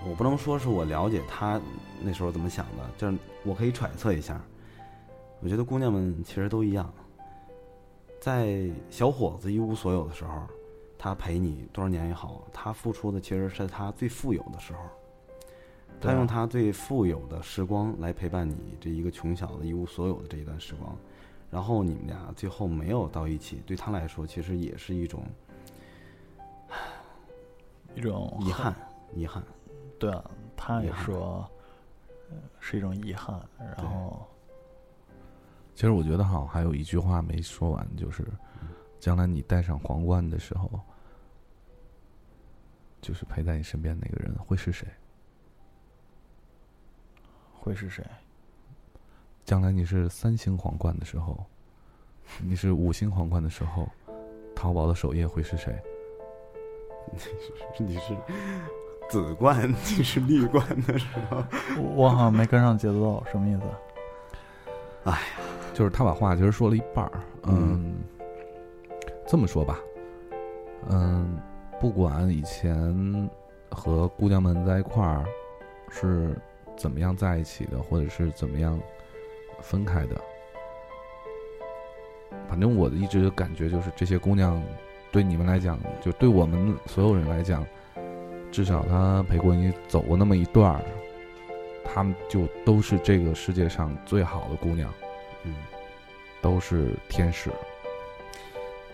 [0.10, 1.62] 我不能说是我了解他
[2.02, 4.42] 那时候怎么想的，就是我可以揣测一下。
[5.40, 6.92] 我觉得姑娘们其实都一样，
[8.20, 10.42] 在小伙子一无所有的时候，
[10.98, 14.80] 他陪你多少年也好，他付出的其实是他最富有的时候，
[16.02, 20.98] 他用他最富有的时光来陪伴你这一个穷小子一无所有的这一段时光。
[21.56, 25.24] 然后你们俩最后没有到一起，对他来说其实也是一种
[27.96, 28.76] 一种遗憾，
[29.14, 29.42] 遗憾。
[29.98, 31.50] 对啊，他也说，
[32.30, 33.42] 呃是一种遗憾。
[33.58, 34.28] 然后，
[35.74, 38.28] 其实我觉得哈，还有一句话没说完，就是
[39.00, 40.70] 将来你戴上皇冠的时候，
[43.00, 44.86] 就是陪在你身边那个人会是谁？
[47.54, 48.06] 会是谁？
[49.46, 51.38] 将来你是三星皇冠的时候，
[52.42, 53.88] 你是五星皇冠的时候，
[54.56, 55.80] 淘宝的首页会是谁？
[57.78, 58.18] 你是
[59.08, 61.44] 紫冠，你是绿冠的时候，
[61.78, 63.64] 我我好像没跟上节奏，什么意思？
[65.04, 65.20] 哎呀
[65.76, 67.12] 就是他把话其实说了一半儿。
[67.44, 67.98] 嗯，
[69.28, 69.80] 这么说吧，
[70.90, 71.40] 嗯，
[71.80, 73.30] 不管以前
[73.70, 75.24] 和姑娘们在一块儿
[75.90, 76.36] 是
[76.76, 78.80] 怎么样在一起的，或者是怎么样
[79.62, 80.22] 分开的，
[82.48, 84.62] 反正我的一直感觉就是这些姑娘
[85.12, 87.66] 对你们来讲，就对我们所有人来讲，
[88.52, 90.82] 至少她陪过你走过那么一段儿，
[91.84, 94.92] 她们就都是这个世界上最好的姑娘。
[95.44, 95.56] 嗯，
[96.42, 97.52] 都是天使。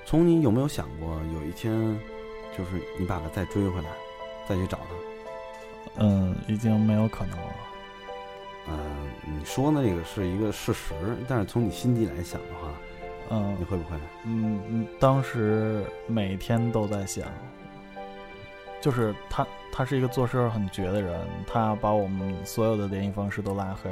[0.05, 1.73] 从你有没有想过，有一天，
[2.57, 3.89] 就是你把她再追回来，
[4.47, 4.85] 再去找她？
[5.97, 7.53] 嗯，已经没有可能了。
[8.67, 8.77] 嗯、
[9.25, 10.93] 你说的那个是一个事实，
[11.27, 12.71] 但是从你心底来想的话，
[13.29, 13.97] 嗯你会不会？
[14.25, 17.25] 嗯嗯，当时每天都在想，
[18.79, 23.89] 就是他，他是一个做事儿很绝的人，他把我们所有的联系方式都拉黑，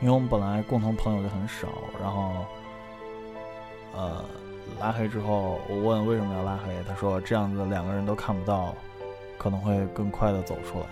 [0.00, 1.68] 因为我们本来共同朋友就很少，
[2.00, 2.46] 然后，
[3.94, 4.24] 呃，
[4.78, 8.74] 拉黑之后，我问为什么要拉黑，他说这样子两个人都看不到，
[9.38, 10.86] 可能会更快的走出来。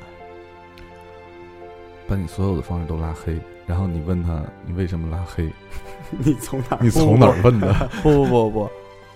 [2.10, 3.38] 把你所有的方式都拉黑，
[3.68, 5.48] 然后你问他你为什么拉黑，
[6.18, 6.78] 你从哪儿？
[6.82, 7.72] 你从哪儿 问的？
[8.02, 8.70] 不不不不，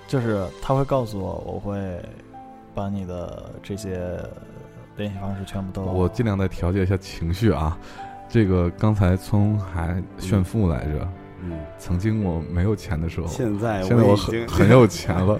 [0.07, 2.01] 就是他会告诉我，我会
[2.73, 4.17] 把你的这些
[4.97, 7.77] 联系方式全部都我尽量再调节一下情绪啊。
[8.29, 11.09] 这个刚才聪还炫富来着，
[11.43, 15.39] 嗯，曾经我没有钱的时候，现在现在我已经很很有钱了。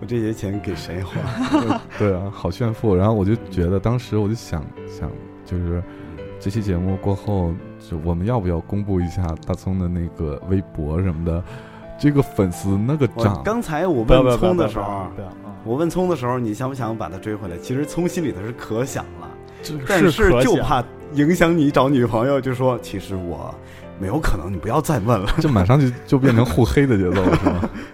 [0.00, 1.80] 我这些钱给谁花？
[1.98, 2.94] 对啊，好炫富。
[2.94, 5.10] 然后我就觉得，当时我就想想，
[5.44, 5.80] 就是
[6.42, 11.40] 这期节目过后，就我们要不要公布一下大葱的那个微博什么的？
[11.96, 17.56] 这个粉丝那个涨，刚才我问葱的时候，不要啊，我问葱的时候，你想不想把他追回来？
[17.58, 19.30] 其实葱心里头是可想了，
[19.86, 20.82] 但是就怕
[21.14, 23.54] 影响你找女朋友，就说其实我
[24.00, 25.32] 没有可能，你不要再问了。
[25.38, 27.70] 就马上就就变成互黑的节奏了，是吗？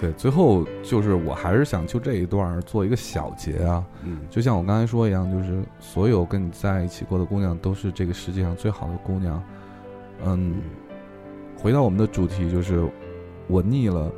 [0.00, 9.42] 对，最后就是我还是想就这一段儿做一个小结啊，嗯就像我刚才说一样，就是所有跟你在一起过的姑娘都是这个世界上最好的姑娘。
[10.24, 10.56] 嗯，
[11.56, 12.86] 回到我们的主题，就是
[13.48, 14.10] 我腻了，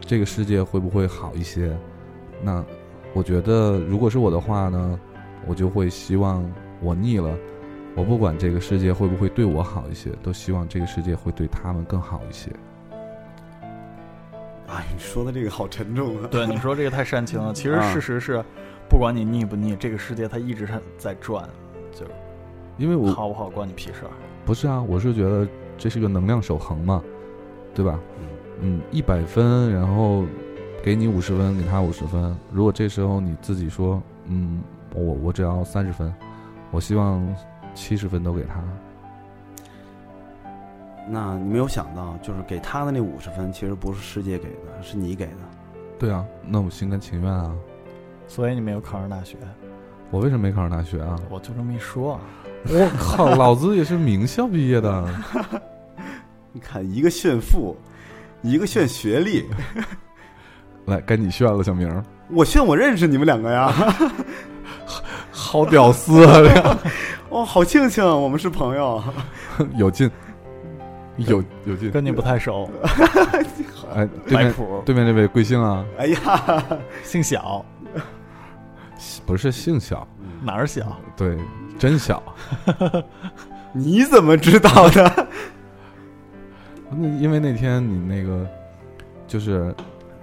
[0.00, 1.76] 这个世界会不会好一些？
[2.42, 2.64] 那
[3.14, 5.00] 我觉得，如果是我的话呢，
[5.46, 6.44] 我就会希望
[6.82, 7.34] 我腻了，
[7.94, 12.50] 我不管这个世界会不会对我好一些，都希望这个世界会对他们更好一些。
[14.74, 16.28] 哎，你说的这个好沉重啊。
[16.30, 17.52] 对你说这个太煽情了。
[17.52, 18.42] 其实啊事实是，
[18.88, 21.48] 不不管你腻不腻，这个世界它一直在在转，
[21.92, 22.10] 就是
[22.78, 24.10] 因为我好不好关你屁事儿。
[24.44, 25.46] 不是啊，我是觉得
[25.76, 27.02] 这是个能量守恒嘛，
[27.74, 27.98] 对吧？
[28.60, 30.24] 嗯，一百分，然后
[30.80, 32.36] 给你五十分，给他五十分。
[32.52, 34.62] 如果这时候你自己说，嗯，
[34.94, 36.14] 我我只要三十分，
[36.70, 37.20] 我希望
[37.74, 38.62] 七十分都给他。
[41.08, 45.32] 那你没有想到，就是给他的那五十分，其实不是师姐给的，是你给的。
[45.98, 47.54] 对啊，那我心甘情愿啊。
[48.26, 49.36] 所以你没有考上大学，
[50.10, 51.16] 我为什么没考上大学啊？
[51.28, 52.18] 我就这么一说。
[52.66, 55.06] 我靠，老子也是名校毕业的。
[56.52, 57.76] 你看，一个炫富，
[58.40, 59.44] 一个炫学历，
[60.86, 63.70] 来，该你炫了，小明儿，我炫我认识你们两个呀。
[65.30, 66.32] 好屌丝啊！
[66.40, 66.78] 这个
[67.28, 69.02] 哦，好庆幸我们是朋友。
[69.76, 70.10] 有劲，
[71.16, 71.90] 有有劲。
[71.90, 72.70] 跟你不太熟，
[73.94, 75.84] 哎，对面摆谱，对面这位贵姓啊？
[75.98, 76.64] 哎呀，
[77.02, 77.64] 姓小，
[79.24, 80.06] 不是姓小，
[80.42, 80.96] 哪儿小？
[81.16, 81.38] 对，
[81.78, 82.22] 真小。
[83.72, 85.26] 你怎么知道的？
[86.90, 88.46] 那因为那天你那个，
[89.26, 89.74] 就是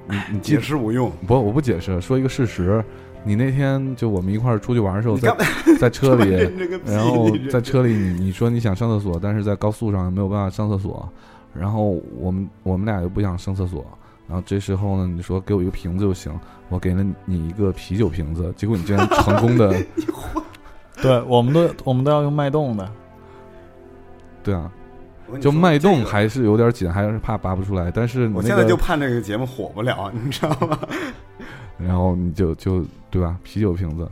[0.08, 1.12] 你你解释无用。
[1.28, 1.34] 不？
[1.34, 2.84] 我不解释，说一个事实。
[3.24, 5.36] 你那天就我们一块儿出去玩的时候，在
[5.80, 6.32] 在车里，
[6.86, 11.08] 然后在车里你你说你想上厕所，但是在高速上没有办法上厕所，
[11.54, 13.86] 然后我们我们俩又不想上厕所，
[14.28, 16.32] 然后这时候呢，你说给我一个瓶子就行，
[16.70, 19.76] 我给了你一个啤酒瓶子，结果你竟然成功的，
[21.02, 22.92] 对，我们都我们都要用脉动的。
[24.44, 24.72] 对啊，
[25.40, 30.80] 就脉动还是有点紧，还是怕拔不出来，但是我现在就个，盼这个节目火不了，你知道吗？
[31.78, 34.10] 然后你就就对吧，啤酒瓶子。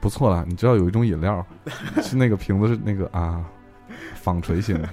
[0.00, 1.44] 不错了，你知道有一种饮料，
[2.02, 3.44] 是那个瓶子是那个啊，
[4.14, 4.88] 纺锤型的，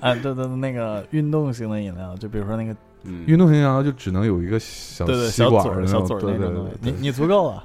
[0.00, 7.64] 啊，对对对，那个运动型的饮料，就比如说那个，嗯运动型饮料就只能有一个小对对，吸管小嘴小嘴那种东西，你你足够了。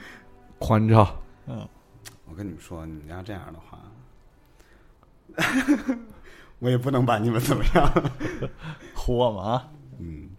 [0.58, 1.06] 宽敞。
[1.46, 1.68] 嗯，
[2.26, 3.78] 我跟你们说，你们要这样的话，
[6.60, 7.92] 我也不能把你们怎么样。
[8.94, 9.68] 唬我们啊！
[9.98, 10.30] 嗯，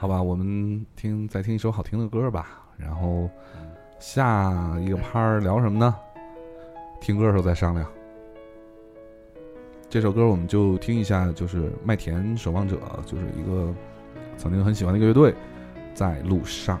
[0.00, 3.28] 好吧，我们听再听一首好听的歌吧，然后
[3.98, 5.94] 下一个拍儿聊什么呢？
[7.02, 7.86] 听歌的时候再商量。
[9.90, 13.74] 这首歌我们就听一下，就是麦田守望者，就是一个
[14.38, 15.34] 曾经很喜欢的一个乐队，
[15.92, 16.80] 在路上。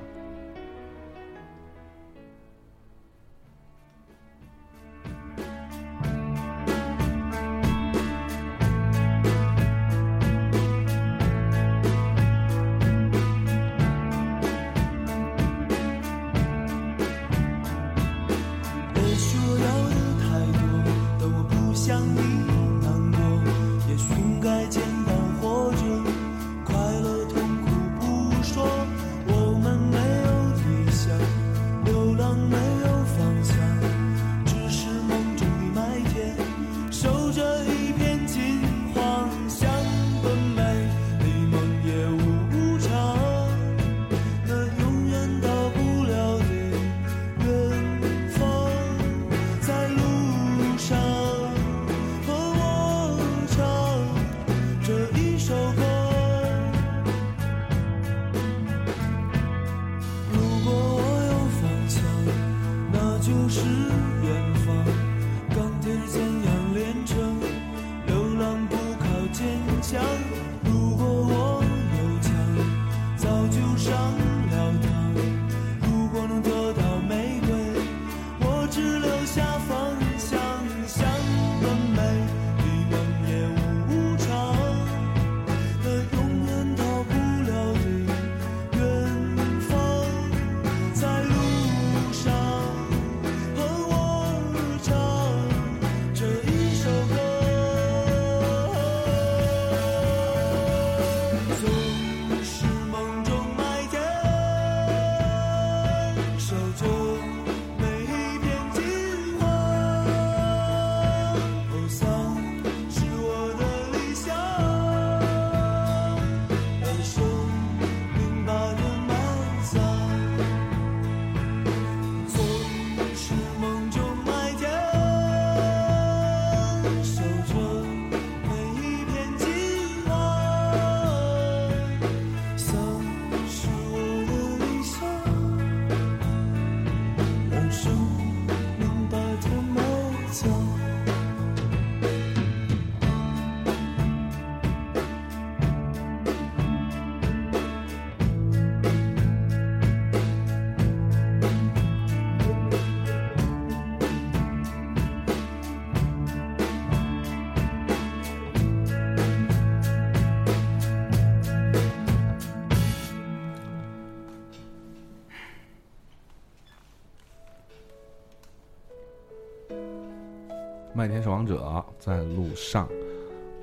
[171.00, 171.62] 麦田守望者》
[171.98, 172.86] 在路上。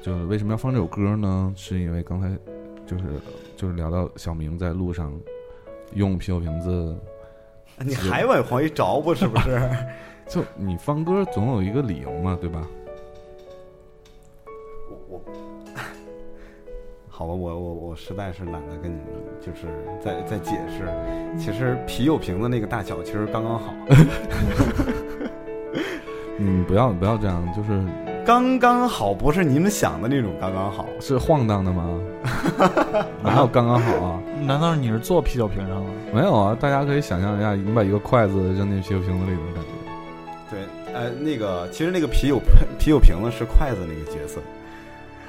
[0.01, 1.53] 就是为什么要放这首歌呢？
[1.55, 2.27] 是因为刚才
[2.83, 3.03] 就是
[3.55, 5.13] 就是聊到小明在路上
[5.93, 6.97] 用啤酒瓶子，
[7.85, 9.69] 你还往回找不是不是？
[10.27, 12.67] 就你放歌总有一个理由嘛，对吧？
[14.89, 15.21] 我我，
[17.07, 18.99] 好吧，我我我实在是懒得跟你
[19.39, 19.67] 就是
[20.03, 20.87] 再再解释。
[21.37, 23.73] 其实啤酒瓶子那个大小其实刚刚好，
[26.39, 27.83] 嗯，不要不要这样，就是
[28.25, 30.85] 刚刚好，不是你们想的那种刚刚好。
[30.99, 31.99] 是晃荡的吗？
[33.23, 34.19] 哪有刚刚好啊？
[34.41, 35.89] 难道你是坐啤酒瓶上了？
[36.13, 39.69] 没有啊，大家可以想象一下，你把一个筷子扔进啤酒瓶子里的感觉。
[40.51, 40.59] 对，
[40.93, 42.39] 呃，那个其实那个啤酒
[42.77, 44.39] 啤酒瓶子是筷子那个角色。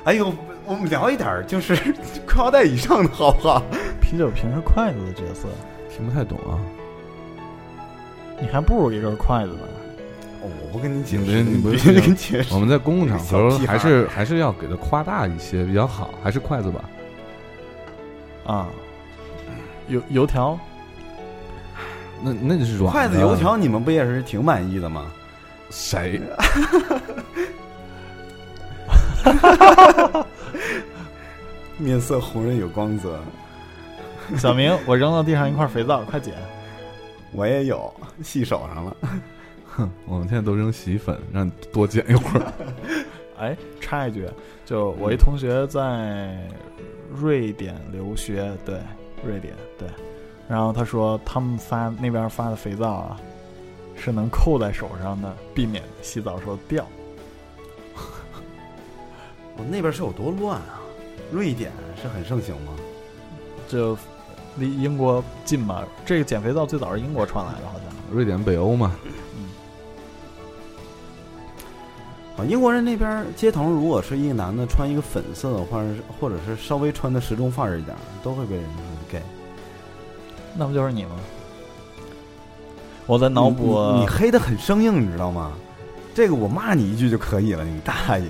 [0.05, 0.33] 哎呦，
[0.67, 1.75] 我们聊一点儿就是
[2.27, 3.63] 裤腰带以上的好不好？
[4.01, 5.49] 啤酒瓶是筷子的角色，
[5.91, 6.59] 听不太懂啊。
[8.41, 9.61] 你还不如一根筷子呢。
[10.41, 12.55] 哦，我不跟你解释，你不是必须得跟你解释。
[12.55, 16.85] 我们在公共场合还是还是要给它夸大一些比较好，还是筷子吧。
[18.45, 18.69] 啊，
[19.89, 20.59] 油油条，
[22.23, 25.07] 那那就是软筷子油条，你们不也是挺满意的吗？
[25.71, 26.21] 谁？
[31.77, 33.21] 面色红润有光泽，
[34.37, 36.35] 小明，我扔到地上一块肥皂，快捡。
[37.33, 38.97] 我也有，系手上了。
[40.07, 42.53] 我们现在都扔洗衣粉，让你多捡一会儿。
[43.39, 44.29] 哎，插一句，
[44.65, 46.37] 就我一同学在
[47.15, 48.81] 瑞典留学，对，
[49.25, 49.89] 瑞典对，
[50.49, 53.21] 然后他说他们发那边发的肥皂啊，
[53.97, 56.85] 是能扣在手上的，避免洗澡时候掉。
[59.57, 60.81] 我那边是有多乱啊？
[61.31, 61.71] 瑞典
[62.03, 62.73] 是很盛行吗？
[63.69, 63.97] 就
[64.57, 67.89] 离英国近嘛，这个减肥皂最早是英国传来的，好像。
[68.11, 68.97] 瑞典北欧嘛，
[72.39, 78.65] 啊，英国人那边街头如果是一个男的穿一个粉色的，或者是或者是稍微穿的时装范儿一点，都会被人
[79.11, 79.21] 给
[80.57, 81.11] 那不就是你吗？
[83.07, 85.53] 我在脑补，你你你黑的很生硬，你知道吗？
[86.15, 88.29] 这个我骂你一句就可以了，你大爷！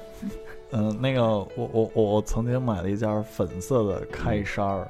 [0.72, 4.88] 嗯、那个我我我我曾经买了一件粉色的开衫儿，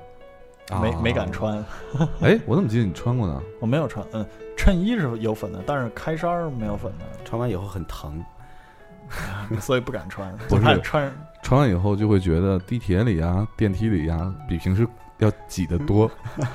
[0.83, 1.33] 没啊没敢。
[1.33, 1.65] 穿，
[2.21, 3.43] 哎，我怎么记得你穿过呢？
[3.59, 4.07] 我没有穿。
[4.13, 4.25] 嗯，
[4.61, 8.23] 衬衣是有粉的，但是开衫儿没有粉的，穿完以后很疼，
[9.59, 10.31] 所以不敢穿。
[10.51, 11.11] 不是怕穿
[11.43, 14.87] 穿完以后就会觉得地铁里啊、电梯里啊，比平时
[15.17, 16.11] 要挤得多。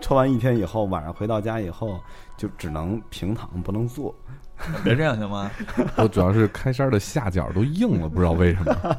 [0.00, 2.00] 穿完一天以后，晚上回到家以后
[2.36, 4.12] 就只能平躺，不能坐。
[4.82, 5.48] 别这样行吗？
[5.94, 8.96] 我主要是开衫的下角都硬了，不知道为什么。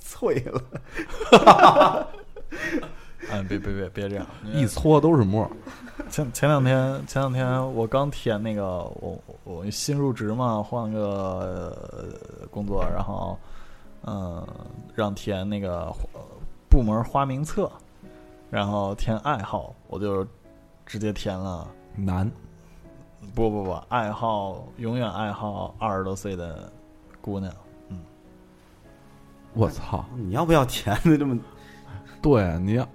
[0.00, 0.60] 脆了，
[3.30, 4.26] 哎，别别别别这样！
[4.44, 5.50] 一搓都是沫儿。
[6.08, 13.38] 前前两天前两天我刚填那个我我新入职嘛，换个呃工作，然后
[14.04, 14.46] 嗯
[14.94, 16.20] 让填那个呃
[16.68, 17.70] 部门花名册，
[18.50, 20.26] 然后填爱好，我就
[20.86, 22.30] 直接填了男，
[23.34, 26.72] 不不不爱好永远爱好二十多岁的
[27.20, 27.52] 姑娘，
[27.88, 28.00] 嗯
[29.54, 30.04] 我操！
[30.16, 31.38] 你要不要填的这么？
[32.22, 32.86] 对，你要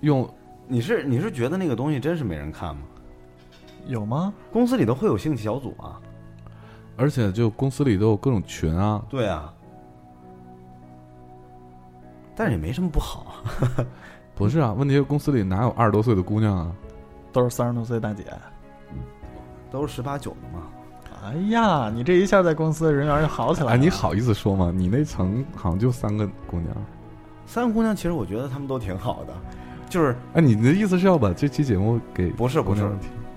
[0.00, 0.28] 用
[0.68, 2.82] 你是你是觉得那个东西真是没人看吗？
[3.86, 4.32] 有吗？
[4.52, 5.98] 公司里头会有兴趣小组啊。
[6.96, 9.54] 而且就公司里都有各种群啊，对啊，
[12.34, 13.36] 但是也没什么不好。
[14.34, 14.72] 不是啊？
[14.72, 16.72] 问题是公司里哪有二十多岁的姑娘啊？
[17.32, 18.24] 都是三十多岁大姐。
[19.70, 20.66] 都是十八九的嘛。
[21.24, 23.72] 哎呀，你这一下在公司的人缘就好起来了。
[23.72, 24.72] 哎，你好意思说吗？
[24.74, 26.76] 你那层好像就三个姑娘。
[27.46, 29.32] 三个姑娘，其实我觉得她们都挺好的，
[29.88, 32.82] 就是哎，你的意思是要把这期节目给不是不是？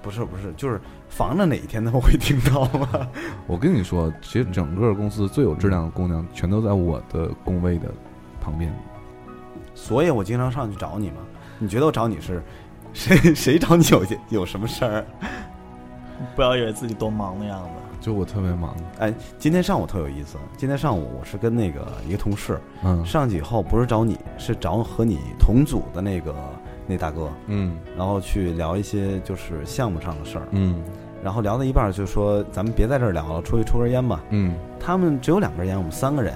[0.02, 3.08] 不是不是，就是防着哪一天他们会听到吗。
[3.46, 7.88] 我跟你说，其实整个公司最有质量的姑娘，全都在我的工位的
[8.42, 8.74] 旁边。
[9.76, 11.18] 所以我经常上去找你嘛。
[11.60, 12.42] 你觉得我找你是
[12.94, 13.16] 谁？
[13.36, 15.06] 谁找你有有什么事儿？
[16.36, 17.70] 不要以为自己多忙的样子。
[18.02, 20.38] 就我特别忙，哎，今天上午特有意思。
[20.58, 26.34] 今天上午我是跟那个一个同事嗯上去以后，不是找你，是找和你同组的那个
[26.88, 30.48] 那大哥，嗯然后去聊一些就是项目上的事儿。
[30.52, 30.84] 嗯
[31.24, 34.24] 然后聊到一半就说咱们别在这儿聊了，出去抽根烟吧。
[34.32, 36.34] 嗯，他们只有两根烟，我们三个人。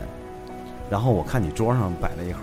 [0.91, 2.41] 然后我看你桌上摆了一盒，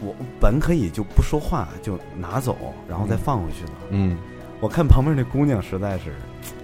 [0.00, 2.56] 我本可以就不说话就拿走，
[2.88, 3.72] 然后再放回去的。
[3.90, 4.18] 嗯，
[4.58, 6.10] 我看旁边那姑娘实在是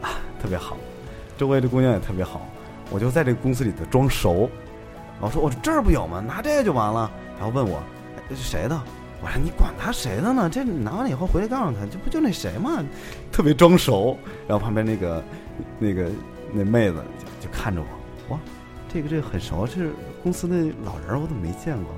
[0.00, 0.10] 啊
[0.42, 0.76] 特别好，
[1.38, 2.44] 周围的姑娘也特别好，
[2.90, 4.50] 我就在这个公司里头装熟。
[5.20, 6.18] 我说我这儿不有吗？
[6.18, 7.08] 拿这个就完了。
[7.38, 7.78] 然后问我
[8.16, 8.76] 哎这是谁的？
[9.22, 10.50] 我说你管他谁的呢？
[10.50, 12.82] 这拿完了以后回来告诉他，这不就那谁吗？
[13.30, 14.18] 特别装熟。
[14.48, 15.22] 然后旁边那个
[15.78, 16.10] 那个
[16.52, 16.96] 那妹子
[17.40, 18.40] 就就看着我，哇，
[18.92, 19.92] 这个这个很熟，这是
[20.24, 21.94] 公司那老人儿，我怎么没见过？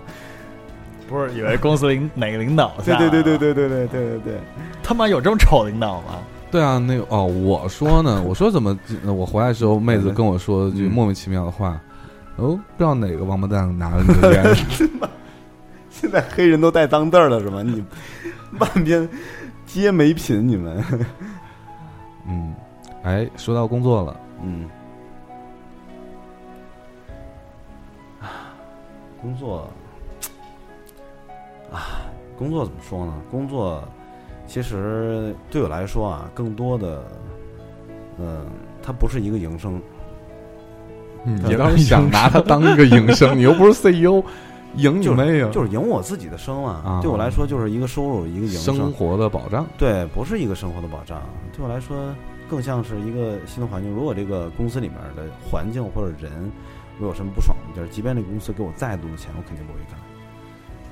[1.08, 2.94] 不是以为公司领哪个领导对？
[2.96, 4.40] 对对对对对对对对对，
[4.82, 6.18] 他妈有这么丑的领导吗？
[6.54, 10.90] 对啊，那个哦，我说呢，我说怎么我回来的时候，妹子跟我说句嗯。
[10.92, 11.80] 莫名其妙的话，
[12.36, 14.56] 哦，不知道哪个王八蛋拿了你的 烟，
[15.90, 17.60] 现在黑人都带脏字儿了是吗？
[17.64, 17.84] 你
[18.56, 19.08] 半边
[19.66, 20.84] 皆没品，你们，
[22.28, 22.54] 嗯，
[23.02, 24.70] 哎，说到工作了，嗯，
[29.20, 29.68] 工作
[31.74, 32.06] 啊，
[32.38, 33.12] 工作怎么说呢？
[33.28, 33.82] 工作
[34.46, 37.02] 其实对我来说啊，更多的，
[38.18, 38.46] 嗯、
[38.82, 39.80] 它不是一个营生，
[41.24, 44.22] 嗯你倒是想拿它当一个营生，你又不是 CEO，
[44.76, 45.48] 赢你妹呀！
[45.52, 46.82] 就是赢我自己的生嘛。
[46.84, 48.92] 啊对我来说，就是一个收入，一个营生生。
[48.92, 49.66] 活的保障。
[49.78, 51.22] 对，不是一个生活的保障。
[51.56, 51.96] 对我来说，
[52.48, 53.90] 更像是一个新的环境。
[53.90, 56.52] 如果这个公司里面的环境或者人，
[57.00, 59.98] 我有什么不爽的地儿，即便这个公司给我再多的钱，我肯定不会干。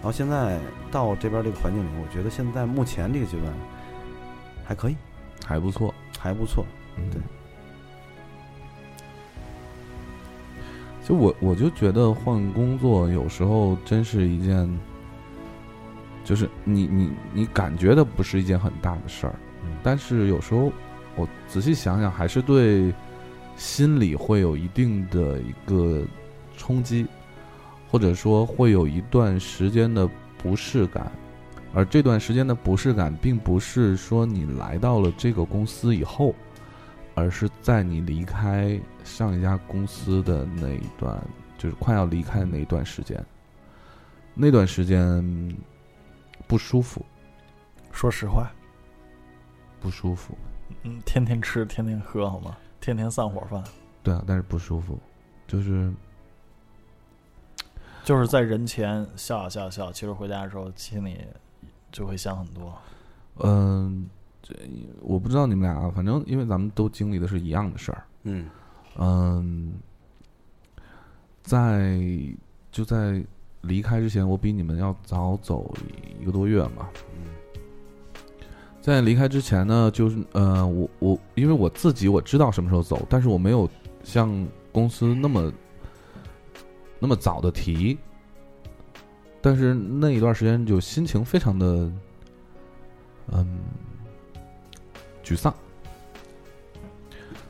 [0.02, 0.58] 然后现在
[0.90, 3.52] 到这边这个环境里，我觉得现在目前这个阶段
[4.64, 4.96] 还可以，
[5.46, 6.66] 还不错，还不错。
[6.96, 7.20] 嗯对。
[11.04, 14.68] 就我我就觉得换工作有时候真是一件，
[16.24, 19.34] 就是你你你感觉的不是一件很大的事儿，
[19.64, 20.72] 嗯但是有时候
[21.16, 22.92] 我仔细想想，还是对
[23.56, 26.02] 心理会有一定的一个
[26.56, 27.06] 冲击，
[27.92, 31.12] 或者说会有一段时间的不适感，
[31.74, 36.34] 而这段时间的不适感，并不是说你来到了这个公司以后，
[37.14, 41.22] 而是在你离开上一家公司的那一段，
[41.58, 43.22] 就是快要离开的那一段时间，
[44.32, 45.54] 那段时间
[46.46, 47.04] 不舒服，
[47.90, 48.50] 说实话，
[49.80, 50.34] 不舒服，
[50.84, 52.56] 嗯，天天吃，天天喝，好吗？
[52.80, 53.62] 天天散伙饭，
[54.02, 54.98] 对啊，但是不舒服，
[55.46, 55.92] 就是
[58.04, 61.18] 就是在人前笑笑笑，其实回家的时候心里
[61.90, 62.72] 就会想很多。
[63.38, 64.08] 嗯，
[64.42, 64.54] 这
[65.00, 68.48] 我不知道你们俩啊，反正因为咱们都经历的是一样的事儿，嗯
[68.98, 69.72] 嗯，
[71.42, 71.98] 在
[72.70, 73.24] 就在
[73.62, 75.72] 离开之前，我比你们要早走
[76.20, 76.88] 一个多月嘛。
[77.14, 77.22] 嗯
[78.80, 83.70] 在离开之前呢，就是呃，我我因为我自己我知道什么时候走，但是我没有
[84.02, 85.52] 像公司那么
[87.02, 87.98] 那么早的提。
[89.40, 91.92] 但是那一段时间就心情非常的
[93.32, 93.58] 嗯
[95.24, 95.52] 沮丧，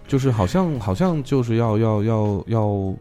[0.08, 2.94] 就是好像好像就是要要要要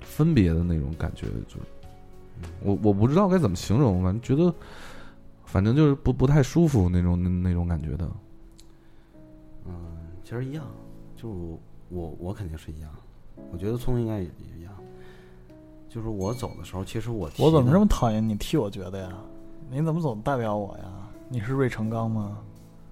[0.00, 1.60] 分别的那种感觉，就是
[2.62, 4.52] 我我不知道该怎么形容，反正觉得
[5.44, 8.10] 反正就是不不太舒服那种那种感觉的。
[9.66, 9.72] 嗯，
[10.24, 10.66] 其实一样，
[11.16, 11.28] 就
[11.90, 12.90] 我我肯定是一样，
[13.52, 14.72] 我觉得聪应该也也一样。
[15.92, 19.10] 就是我走的时候，其实我我怎么这么讨厌你替我觉得呀？
[19.68, 20.84] 你怎么总代表我呀？
[21.28, 22.38] 你是芮成钢吗？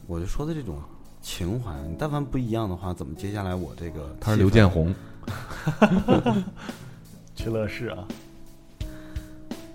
[0.09, 0.77] 我就说的这种
[1.23, 4.93] 情怀，你但凡不一样的话，怎么接下来我这个他是刘建宏，
[7.37, 8.05] 去乐视啊，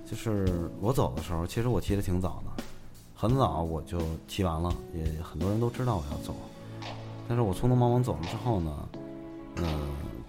[0.06, 2.64] 就是我走的时候，其实我提的挺早的，
[3.16, 6.36] 很早我就提完了，也很多人都知道我要走。
[7.26, 8.90] 但是我匆匆忙忙走了之后呢，
[9.56, 9.66] 嗯、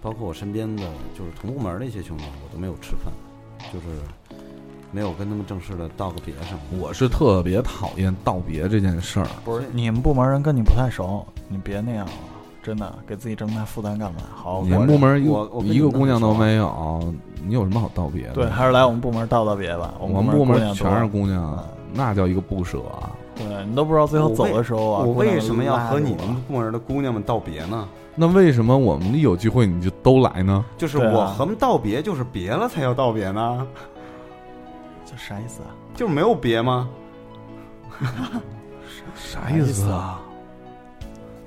[0.05, 0.83] 包括我身边的
[1.17, 3.11] 就是同部门的一些兄弟，我都没有吃饭，
[3.73, 3.87] 就是
[4.91, 6.77] 没有跟他们正式的道个别什么的。
[6.77, 9.25] 我是特别讨厌道别这件事儿。
[9.43, 12.11] 不是你们部门人跟你不太熟，你别那样了，
[12.61, 14.19] 真的给自己这么大负担干嘛？
[14.35, 17.11] 好好你们部门一我我一个姑娘都没有，
[17.43, 18.33] 你有什么好道别的？
[18.33, 19.95] 对，还是来我们部门道道别吧。
[19.99, 23.09] 我们们部门全是姑娘，那叫一个不舍啊！
[23.35, 27.89] 对你都不知道最后走的时候啊，我为什么要和你们部门的姑娘们道别呢？
[28.15, 30.63] 那为什么我们一有机会你就都来呢？
[30.77, 33.67] 就是对啊我和们道别，就是别了才要道别呢，
[35.05, 35.75] 这啥意思啊？
[35.95, 36.89] 就是没有别吗？
[39.15, 40.21] 啥意思啊？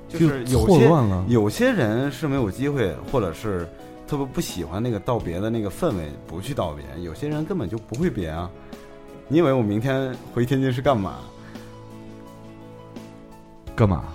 [0.07, 1.25] 就是有错些乱了。
[1.27, 3.67] 有些人是没有机会，或者是
[4.07, 7.03] 特别不喜欢那个道别的那个氛围，不去道别。
[7.03, 8.49] 有些人根本就不会别啊。
[9.27, 11.17] 你以为我明天回天津是干嘛？
[13.75, 14.05] 干嘛？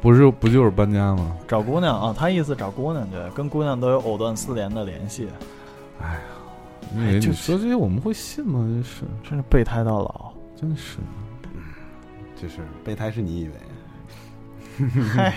[0.00, 1.36] 不是不就是搬家吗？
[1.46, 5.28] 找姑娘啊，他意思找姑娘去，跟姑娘都有藕断丝连的联系，
[6.00, 6.20] 哎呀，
[6.94, 8.60] 你以为就你说这些我们会信吗？
[8.60, 10.32] 真是，真是备胎到老。
[10.54, 10.98] 真是。
[12.40, 14.88] 就是备胎是你以为？
[15.02, 15.34] 嗨，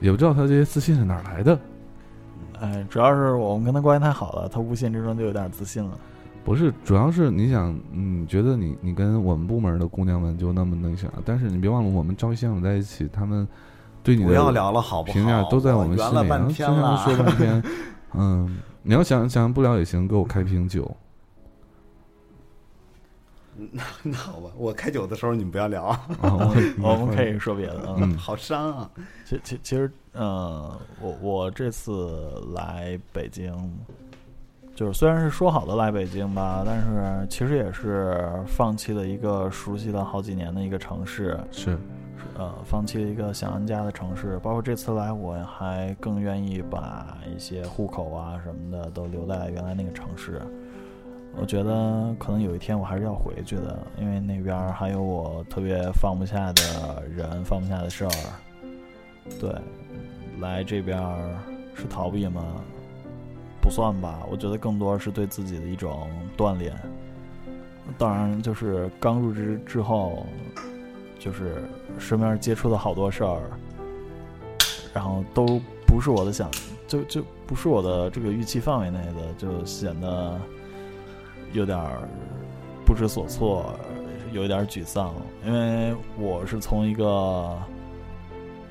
[0.00, 1.58] 也不知道他这些自信是哪儿来的。
[2.60, 5.98] 哎，主要是我们跟他关系太好了，他无形之中就有点自信了。
[6.46, 13.46] 不是，主要是你想，嗯，觉得你你跟我们部门的姑娘们就那么那啥，但是你别忘了，我们朝夕相处在一起，他们
[14.04, 15.12] 对你的不要聊了好不好？
[15.12, 17.62] 评价都在我们心里，圆了半然后经常天了，说半天。
[18.14, 20.88] 嗯，你要想想不聊也行，给我开瓶酒。
[23.72, 25.86] 那那好吧，我开酒的时候你们不要聊
[26.20, 27.96] 我我们可以说别的。
[27.98, 28.90] 嗯，嗯好伤啊。
[29.24, 33.52] 其其其实，呃，我我这次来北京，
[34.76, 41.78] 就是虽然是说好的来北京吧，但是其实也是放弃了一个熟悉了好几年的一个城市，是
[42.36, 44.38] 呃，放弃了一个想安家的城市。
[44.40, 50.42] 包括这次来，我还更愿意把一些户口啊什么的都留在原来那个城市。
[51.40, 58.10] 我觉得可能有一天我还是要回去的，因为那边儿还有我特别放不下的人，放不下的事儿。
[59.40, 59.50] 对，
[60.38, 61.16] 来这边儿
[61.74, 62.42] 是逃避吗？
[63.66, 66.72] 不算吧，我觉得更多是对自己的一种锻炼。
[67.98, 70.24] 当然，就是刚入职之后，
[71.18, 71.64] 就是
[71.98, 73.40] 身边接触的好多事儿，
[74.94, 76.48] 然后都不是我的想，
[76.86, 80.38] 就就不是我的这个预期范围内的，就显得
[81.52, 81.76] 有点
[82.84, 83.74] 不知所措，
[84.32, 85.12] 有一点沮丧，
[85.44, 87.04] 因为我是从一个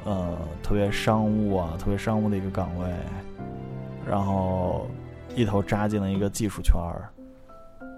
[0.06, 2.86] 呃特别商务啊、特别商务的一个岗位，
[4.08, 4.88] 然后
[5.36, 7.10] 一头扎进了一个技术圈儿。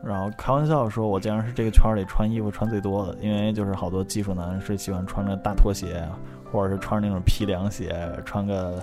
[0.03, 6.07] 然后开玩笑说，我竟然是这个圈儿里穿衣服穿最多的，因为就是好多技术男是喜欢穿着大拖鞋，
[6.51, 8.81] 或者是穿着那种皮凉鞋，穿个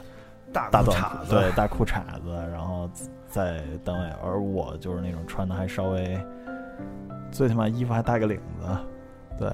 [0.52, 2.90] 大大短裤衩子，对大裤衩子，然后
[3.28, 6.18] 在单位，而我就是那种穿的还稍微，
[7.30, 8.66] 最起码衣服还带个领子，
[9.38, 9.52] 对，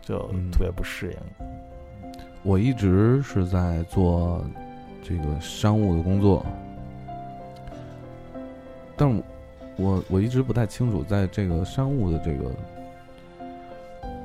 [0.00, 1.18] 就嗯特别不适应。
[2.44, 4.42] 我一直是在做
[5.02, 6.46] 这个商务的工作，
[9.00, 9.22] 但是
[9.76, 12.50] 我我一直不太清楚，在这个商务的这个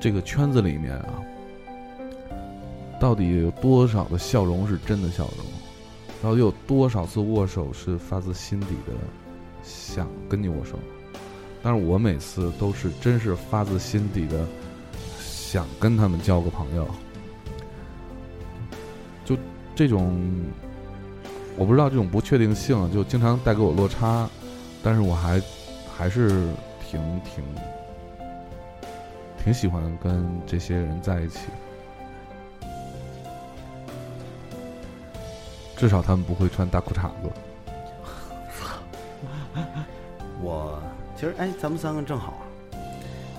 [0.01, 1.23] 这个圈子里面啊，
[2.99, 5.45] 到底有多少的笑容是真的笑容，
[6.21, 8.91] 到底有多少次握手是发自心底的
[9.63, 10.78] 想跟你握手，
[11.63, 14.45] 但是我每次都是真是发自心底的
[15.17, 16.86] 想跟他们交个朋友。
[19.23, 19.38] 就
[19.73, 20.21] 这种
[21.55, 24.30] 我不知道这种不确定性，就经常带给我落差，
[24.86, 25.41] 但是我还
[25.97, 26.29] 还是
[26.88, 27.43] 挺挺
[29.43, 31.39] 挺喜欢跟这些人在一起，
[35.75, 37.31] 至少他们不会穿大裤衩子。
[40.39, 40.79] 我
[41.15, 42.43] 其实哎，咱们三个正好，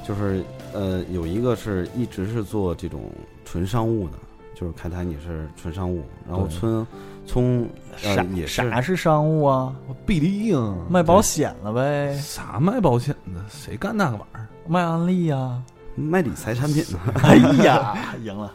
[0.05, 0.43] 就是
[0.73, 3.05] 呃，有一个是一直是做这种
[3.45, 4.19] 纯商务的，
[4.53, 6.87] 就是凯台你是纯商务，然后村聪
[7.35, 7.67] 呃
[8.15, 9.75] 啥也是啥是商务啊？
[10.07, 13.45] 必利呀，卖保险了呗，啥卖保险的？
[13.49, 14.49] 谁干那个玩意儿？
[14.67, 15.63] 卖安利呀、
[15.95, 18.53] 卖理财产品的， 哎呀，赢了。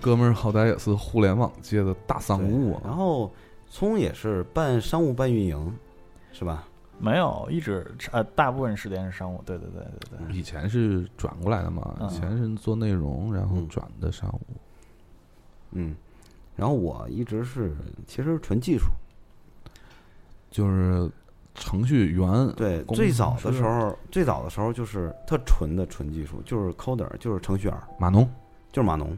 [0.00, 2.82] 哥们儿好歹也是互联网界的大商务啊。
[2.84, 3.32] 然后
[3.70, 5.72] 聪也是半商务半运营，
[6.32, 6.64] 是吧？
[6.98, 9.42] 没有，一直呃，大部分时间是商务。
[9.44, 10.36] 对对对对对。
[10.36, 14.56] 以前是转过来的嘛，嗯以前是做内容，然后嗯转的商务。
[15.72, 15.94] 嗯，
[16.56, 17.76] 然后我一直是
[18.06, 18.86] 其实纯技术，
[20.50, 21.10] 就是
[21.54, 28.28] 程序员，对，最早的时候，最早的时候就是特纯的纯技术，就是 coder，就是程序员，码农，
[28.72, 29.16] 就是码农，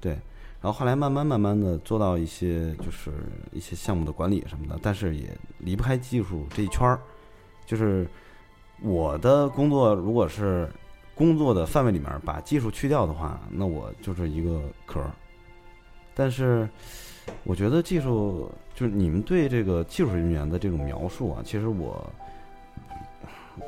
[0.00, 0.18] 对。
[0.60, 3.12] 然后后来慢慢慢慢的做到一些就是
[3.52, 5.28] 一些项目的管理什么的，但是也
[5.58, 6.98] 离不开技术这一圈儿。
[7.64, 8.08] 就是
[8.82, 10.68] 我的工作如果是
[11.14, 15.12] 工作的范围里面把技术去掉的话，那我就是一个壳儿。
[16.18, 16.68] 但是
[17.44, 22.04] 我觉得技术就是你们对这个技术人员的这种描述啊，其实我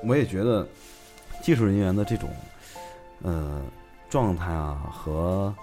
[0.03, 0.67] 我也觉得
[1.41, 2.29] 技术人员的这种
[3.23, 3.63] 呃
[4.09, 5.55] 状态啊和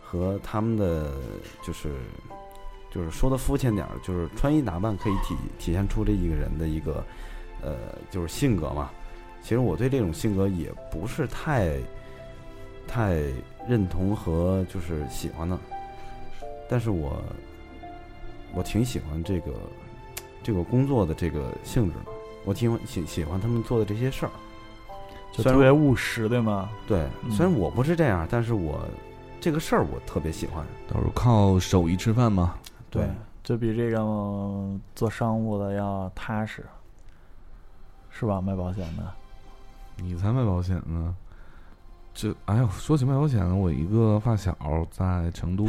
[0.00, 1.12] 和他们的
[1.62, 1.92] 就是
[2.90, 7.04] 就是说的肤浅点儿，就是穿衣打扮可以体体现出这一个人的一个
[7.62, 7.76] 呃
[8.10, 8.90] 就是性格嘛。
[9.42, 11.76] 其实我对这种性格也不是太
[12.88, 13.22] 太
[13.68, 15.58] 认同和就是喜欢的，
[16.70, 17.20] 但是我
[18.54, 19.52] 我挺喜欢这个
[20.40, 22.12] 这个工作的这个性质的，
[22.44, 24.30] 我挺喜喜欢他们做的这些事儿。
[25.32, 26.70] 就特别务实，对吗？
[26.86, 28.80] 对，嗯虽然我不是这样，但是我
[29.40, 30.64] 这个事儿我特别喜欢。
[30.88, 32.54] 都是靠手艺吃饭嘛。
[32.88, 33.08] 对，
[33.42, 33.98] 就比这个
[34.94, 36.64] 做商务的要踏实，
[38.10, 38.40] 是吧？
[38.40, 39.12] 卖保险的，
[39.96, 41.16] 你才卖保险呢。
[42.12, 44.56] 这哎呦，说起卖保险呢，我一个发小
[44.90, 45.64] 在成都，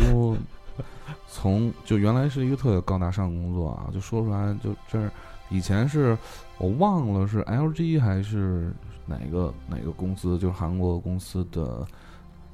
[1.28, 5.12] 从就原来是一个特别高大上的工作啊，就说出来就这儿，
[5.50, 6.18] 以前是
[6.58, 8.74] 我忘了是 LG 还是
[9.06, 11.86] 哪个哪个公司，就是韩国公司的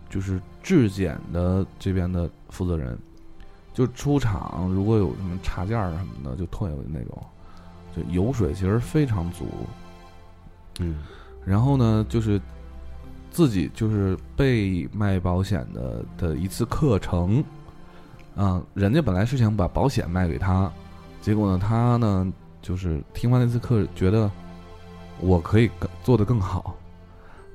[0.10, 2.98] 就是质检的这边的负责人，
[3.74, 7.24] 就出厂如果有什么插件儿什么的就退回去那种，
[7.96, 9.46] 就油水其实非常足。
[10.80, 10.98] 嗯
[11.44, 12.40] 然后呢，就是
[13.32, 17.44] 自己就是被卖保险的的一次课程，
[18.38, 20.72] 啊、人家本来是想把保险卖给他，
[21.20, 22.32] 结果呢，他呢
[22.62, 24.30] 就是听完那次课，觉得
[25.20, 26.78] 我可以更做得更好，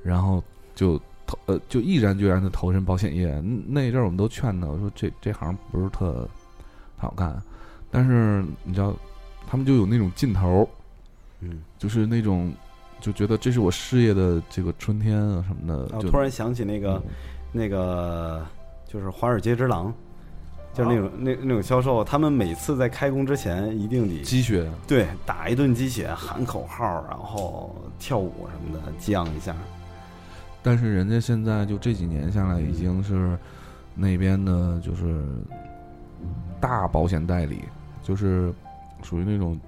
[0.03, 0.43] 然后
[0.75, 3.39] 就投呃就毅然决然的投身保险业。
[3.41, 6.27] 那那阵儿我们都劝他，我说这这行不是特特
[6.97, 7.41] 好干，
[7.89, 8.93] 但是你知道，
[9.47, 10.67] 他们就有那种劲头儿，
[11.39, 11.61] 嗯。
[11.77, 12.53] 就是那种
[13.01, 17.03] 就觉得这是我事业的这个春天啊什么的，就突然想起那个
[17.51, 18.45] 那个
[18.87, 19.93] 就是华尔街之狼，
[20.73, 29.55] 就是那种、那那种销售，他们每次在开工之前一定得积血，对打一顿鸡血，喊口号，然后跳舞什么的，激昂一下。
[30.63, 33.37] 但是人家现在就这几年下来，已经是
[33.93, 35.23] 那边的，就是
[36.59, 37.59] 大保险代理，
[38.01, 38.51] 就是
[39.03, 39.59] 属于那种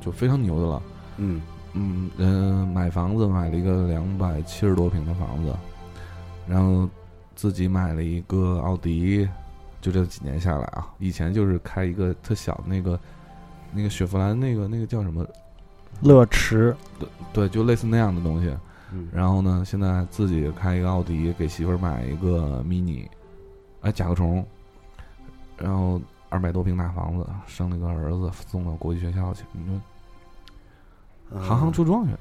[0.00, 0.82] 就非常牛的了。
[1.16, 1.42] 嗯
[1.72, 2.28] 嗯，人
[2.68, 5.52] 买房子买了一个两百七十多平的房子，
[6.46, 6.88] 然后
[7.34, 9.28] 自己买了一个奥迪，
[9.84, 12.98] 就这几年下来啊，以前就是开一个特小的那个
[13.70, 15.26] 那个雪佛兰那个那个叫什么？
[16.00, 18.56] 乐驰对对，就类似那样的东西。
[18.94, 23.06] 嗯，然后呢，现在自己开一个奥迪，给媳妇儿买一个 mini，
[23.82, 24.42] 哎，甲壳虫，
[25.58, 29.44] 然后二百多平大房子，生了个儿子，送到国际学校去。
[29.52, 29.78] 你说
[31.30, 32.16] 呃行行出状元，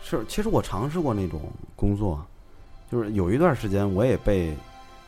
[0.00, 1.42] 是，其实我尝试过那种
[1.76, 2.24] 工作，
[2.90, 4.56] 就是有一段时间我也被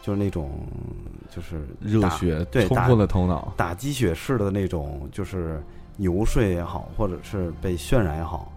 [0.03, 0.51] 就是那种
[1.31, 3.55] 就是热血对冲破了头脑。
[3.57, 5.63] 打鸡血式的那种，就是
[5.97, 8.53] 游说也好，或者是被渲染也好，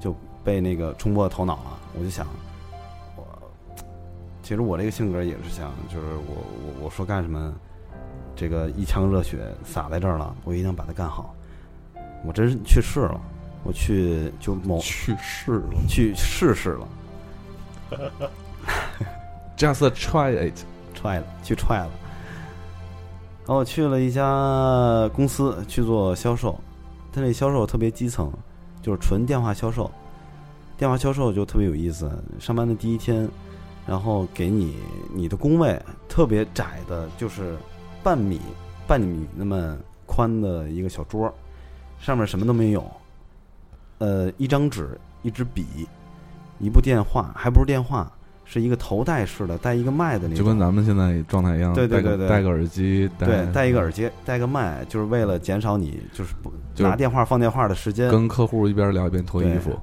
[0.00, 1.78] 就被那个冲破头脑了。
[1.98, 2.26] 我就想，
[3.16, 3.26] 我
[4.42, 7.52] 其实我这个性格也是想，就是我我我说干什么，
[8.36, 11.34] 这个一腔热血洒在这儿了，我一定把它干好。
[12.24, 13.20] 我真是去试了，
[13.64, 16.88] 我去就某去世了去试试了，
[19.58, 21.90] ，just try it，try 了，去 try 了。
[23.46, 26.58] 然后去了一家公司去做销售，
[27.12, 28.32] 他那销售特别基层，
[28.80, 29.90] 就是纯电话销售。
[30.76, 33.28] 电话销售就特别有意思，上班的第一天，
[33.84, 34.76] 然后给你
[35.12, 35.76] 你的工位
[36.08, 37.56] 特别窄的，就是
[38.02, 38.40] 半米
[38.86, 41.34] 半米那么宽的一个小桌，
[41.98, 42.88] 上面什么都没有，
[43.98, 45.66] 呃，一张纸、一支笔、
[46.60, 48.12] 一部电话，还不是电话，
[48.50, 58.10] 是一个头戴式的，带一个麦的那种，就跟咱们现在状态一样，对对对对戴个耳机，对，戴一个耳机，戴个麦，就是为了减少你就是不就拿电话放电话的时间。
[58.10, 59.78] 跟客户一边聊一边脱衣服，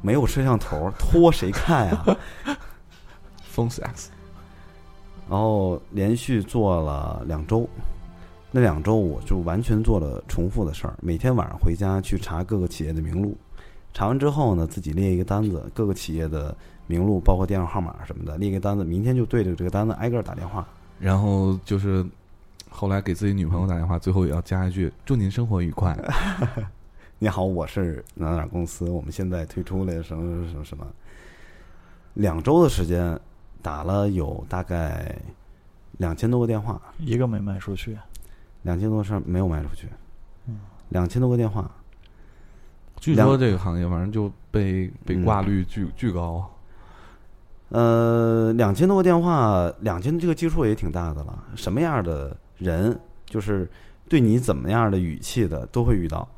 [0.00, 2.04] 没有摄像头，脱谁看呀
[3.54, 4.08] ？phone sex。
[5.30, 7.68] 然后连续做了两周，
[8.50, 13.38] 那两周我就完全做了重复的事儿，每天晚上回家去查各个企业的名录，
[13.94, 16.54] 查完之后呢，自己列一个单子，各个企业的
[16.86, 20.66] 名录，包括电话号码什么的，列个单子，明天就对着这个单子挨个打电话。
[20.98, 22.04] 然后就是
[22.70, 25.96] 后来给自己女朋友打电话，最后也要加一句“祝您生活愉快
[27.18, 30.86] 你好，我是哪哪公司，我们现在推出了什么什么什么。
[32.14, 33.18] 两周的时间，
[33.62, 35.16] 打了有大概
[35.98, 37.96] 两千多个电话，一个没卖出去，
[38.62, 39.86] 两千多个事儿没有卖出去
[40.46, 40.58] 嗯，
[40.88, 41.70] 两千多个电话，”。
[43.00, 46.48] 据说这个行业反正就被被嗯挂率巨巨高，
[47.72, 51.44] 呃，两千多个电话，两千这个基数也挺大的了。
[51.56, 53.68] 什么样的人，就是
[54.08, 56.28] 对你怎么样的语气的，都会遇到。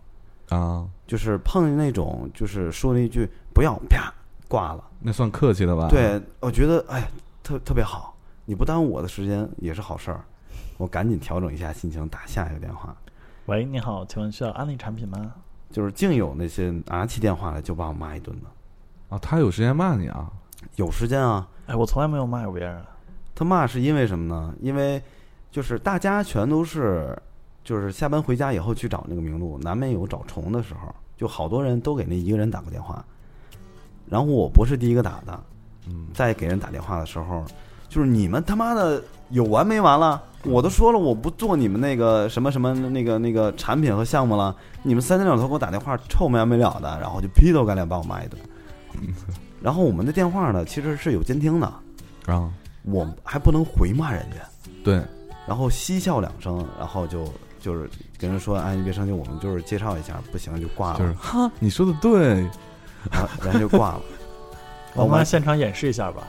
[0.51, 4.13] 啊，就是碰见那种，就是说了一句“不要”，啪
[4.47, 4.85] 挂了。
[5.01, 5.89] 那算客气的吧？
[5.89, 7.11] 对，我觉得哎，
[7.43, 8.15] 特特别好，
[8.45, 10.25] 你不耽误我的时间也是好事儿。
[10.77, 12.95] 我赶紧调整一下心情，打下一个电话。
[13.47, 15.33] 喂，你好，请问需要安利产品吗？
[15.71, 18.47] 就是竟有那些拿起电话来就把我骂一顿的，
[19.09, 20.31] 啊，他有时间骂你啊，
[20.77, 21.47] 有时间啊。
[21.67, 22.79] 哎，我从来没有骂过别人。
[23.35, 24.55] 他骂是因为什么呢？
[24.61, 25.03] 因为
[25.51, 27.17] 就是大家全都是，
[27.65, 33.05] 就是下班回家以后去找那个名录，难免有找虫的时候，就好多人都给那一个人打过电话，
[34.09, 35.41] 然后我不是第一个打的，
[35.89, 37.45] 嗯，在给人打电话的时候，
[37.89, 40.23] 就是你们他妈的有完没完了？
[40.45, 48.39] 我都说了我不做你们那个什么什么那个那个产品和项目了，你们三天两头给我打电话，臭没完没了的，然后就劈头盖脸把我骂一顿。
[49.65, 51.67] 然后我们的电话呢，其实是有监听的，
[52.27, 52.53] 啊，
[52.83, 54.47] 我还不能回骂人家，
[54.85, 55.03] 对，
[55.49, 57.25] 然后嬉笑两声，然后就
[57.63, 57.89] 就是
[58.19, 62.43] 跟人说，哎，你别生气，我们就是介绍一下，不行就挂了，就是哈，你说的对，
[63.11, 64.03] 然后人家就挂了。
[64.95, 66.23] 我们完现场演示一下吧。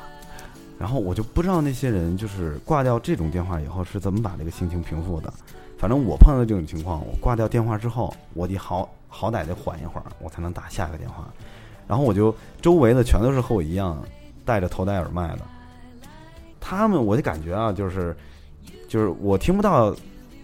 [0.79, 5.33] 然后我就不知道那些人就是挂掉这种电话以后是怎么把这个心情平复的。
[5.77, 11.29] 反正我碰到这种情况，我挂掉电话之后，我得好好歹得缓一会儿，我才能打下一个电话。
[11.87, 14.01] 然后我就周围的全都是和我一样
[14.43, 15.41] 戴着头戴耳麦的，
[16.59, 18.15] 他们我就感觉啊，就是
[18.87, 19.95] 就是我听不到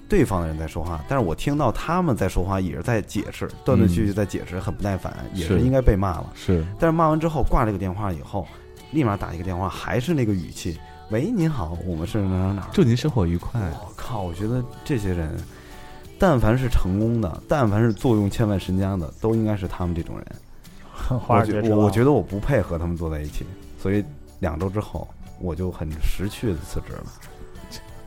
[0.08, 6.32] 对方的人在说话，但是我听到他们在说话，也是在解释，断断续续在解释，很不耐烦，也是是应该被骂了。
[6.36, 8.46] 是但是骂完之后挂这个电话以后，
[8.92, 10.78] 立马打一个电话，还是那个语气
[11.12, 13.62] ：“喂，您好，我们是哪哪哪。”祝您生活愉快。
[13.80, 14.22] 我靠！
[14.24, 15.34] 我觉得这些人，
[16.20, 20.26] 但凡是成功的，但凡是坐拥千万身家的，都应该是他们这种人。
[21.20, 23.46] 华尔街之狼我觉我我觉得我不配和他们坐在一起，
[23.80, 24.04] 所以
[24.40, 25.08] 两周之后
[25.40, 27.06] 我就很识趣的辞职了。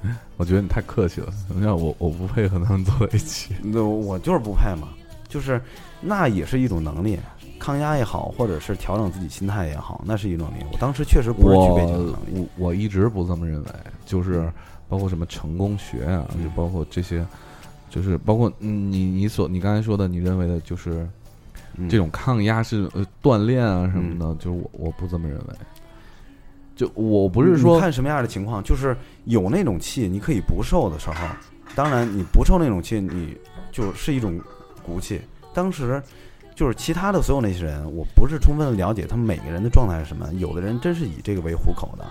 [0.37, 3.55] 我觉得你太客气了，什么叫我我不配和他们坐在一起。
[3.65, 4.89] 那我就是不配嘛，
[5.29, 5.61] 就是
[6.03, 7.19] 那也是一种能力，
[7.59, 10.65] 抗压也好，或者是调整自己心态也好，那是一种能力。
[10.71, 12.49] 我当时确实不是具备这种我能力。
[12.59, 13.71] 我我一直不这么认为，
[14.05, 14.53] 就是
[14.91, 17.27] 包括什么成功学啊，嗯就包括这些，
[17.89, 21.11] 就是包括嗯你你所你刚才说的，你认为的就是嗯
[21.89, 25.45] 这种抗压是呃锻炼啊什么的，就是我我不这么认为。
[26.77, 28.97] 就我不是说看什么样的情况，就是
[29.27, 31.15] 有那种气，你可以不受的时候，
[31.75, 33.37] 当然你不受那种气，你
[33.71, 34.41] 就是一种
[34.85, 35.21] 骨气。
[35.53, 36.03] 当时
[36.57, 42.05] 就是其他的所有那些人，我不是充分的了解他们每个人的状态是什么，有的人真是以这个为糊口的。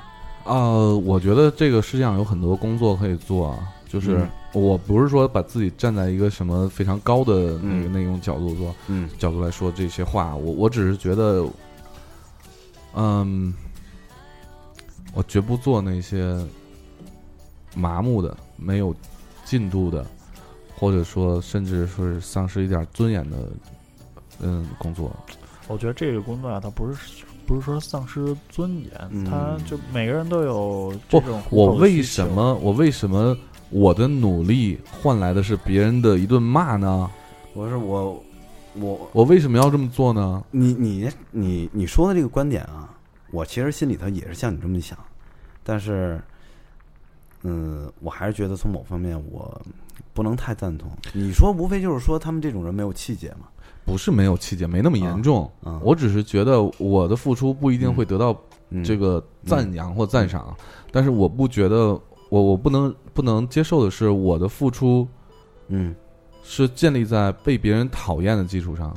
[0.45, 3.59] 呃，我觉得这个世界上有很多工作可以做啊，
[3.93, 4.29] 就是嗯。
[4.53, 7.93] 我不是说把自己站在一个什么非常高的那个、嗯。
[7.93, 9.07] 那种角度做嗯。
[9.19, 11.45] 角度来说这些话，我我只是觉得，
[12.95, 13.53] 嗯，
[15.13, 16.35] 我绝不做那些
[17.75, 18.95] 麻木的、没有
[19.45, 20.03] 进度的，
[20.75, 23.37] 或者说甚至说是丧失一点尊严的，
[24.39, 25.15] 嗯，工作。
[25.67, 29.23] 我觉得这个工作啊，它不是不是说丧失尊严，嗯。
[29.25, 33.35] 它就每个人都有这不种，糊我为什么我为什么
[33.74, 37.09] 我的努力换来的是别人的一顿骂呢？
[37.55, 38.24] 我是我
[38.76, 40.43] 我我为什么要这么做呢？
[40.51, 42.95] 你你你你说的这个观点啊，
[43.32, 44.95] 我其实心里头也是像你这么想，
[45.63, 46.21] 但是，
[47.41, 49.59] 嗯，我还是觉得从某方面我
[50.13, 50.88] 不能太赞同。
[51.11, 53.47] 你说无非就是说他们这种人没有气节嘛，
[53.86, 55.49] 不是没有气节，没那么严重。
[55.65, 60.55] 嗯，我只是觉得我的付出不一定会得到嗯这个赞扬或赞赏，
[60.91, 61.99] 但是我不觉得
[62.30, 65.07] 我我不能不能接受的是我的付出
[65.68, 65.95] 嗯
[66.43, 68.95] 是建立在被别人讨厌的基础上。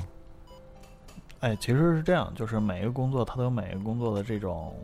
[1.40, 4.74] 哎，其实是这样，就是每一个工作它都有每一个工作的这种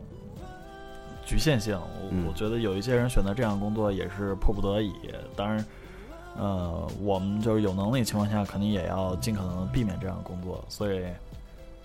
[1.25, 1.75] 局限性。
[1.75, 4.93] 我、嗯我觉得有一些人选择这样工作也是迫不得已。
[5.35, 5.65] 当然，
[6.37, 10.63] 呃，我们就是有能力的情况下，肯定也要尽可能的避免这样的工作。
[10.69, 11.03] 所以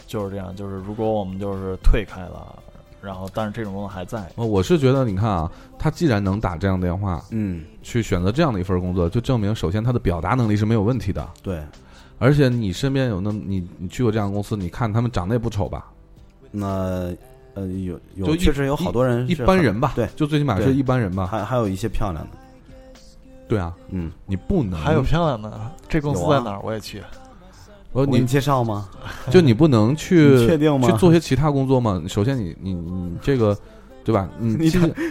[0.06, 2.62] 就是这样，就是如果我们就是退开了，
[3.00, 11.26] 然后但是这种工作还在，我我是觉得，你看啊，他既然能打这样的电话，嗯，去选择这样的一份工作，就证明首先他的表达能力是没有问题的。
[11.42, 11.62] 对，
[12.18, 15.86] 而且你身边有那么你你去过这样的公司，你看他们长得也不丑吧？
[16.50, 17.14] 那
[17.54, 21.26] 呃有有确实有好多人一般人吧，对，就最起码是一般人吧。
[21.26, 22.36] 还还有一些漂亮的，
[23.46, 26.60] 对啊，嗯，你不能还有漂亮的，这公司在哪儿？
[26.64, 27.02] 我也去。
[27.92, 28.88] 我给你介绍吗？
[29.30, 32.02] 就你不能去 确定吗去做些其他工作吗？
[32.08, 33.56] 首先你你你这个
[34.04, 34.28] 对吧？
[34.38, 34.70] 你 你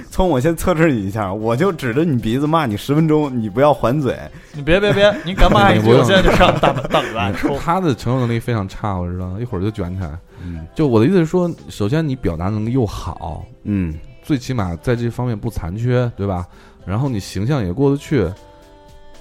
[0.10, 4.18] 从我先测试你一下，我就指着你鼻子骂你十分钟，你不要还嘴。
[4.54, 7.32] 你别别别，你敢骂一句，我现在就上大大嘴巴。
[7.60, 10.18] 他的承受能力非常差，我知道，一会儿就卷起来。
[10.44, 13.94] 嗯就我的意思是说，首先你表达能力又好，嗯
[14.24, 16.46] 最起码在这方面不残缺，对吧？
[16.86, 18.26] 然后你形象也过得去，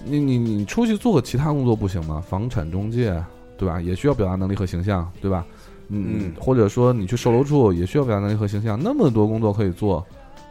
[0.05, 2.23] 你你你出去做个其他工作不行吗？
[2.27, 3.13] 房产中介，
[3.59, 3.81] 对吧？
[3.81, 5.45] 也需要表达能力和形象，对吧？
[5.89, 10.05] 嗯嗯，或者说你去售楼处也需要表达能力和形象，那么多工作可以做，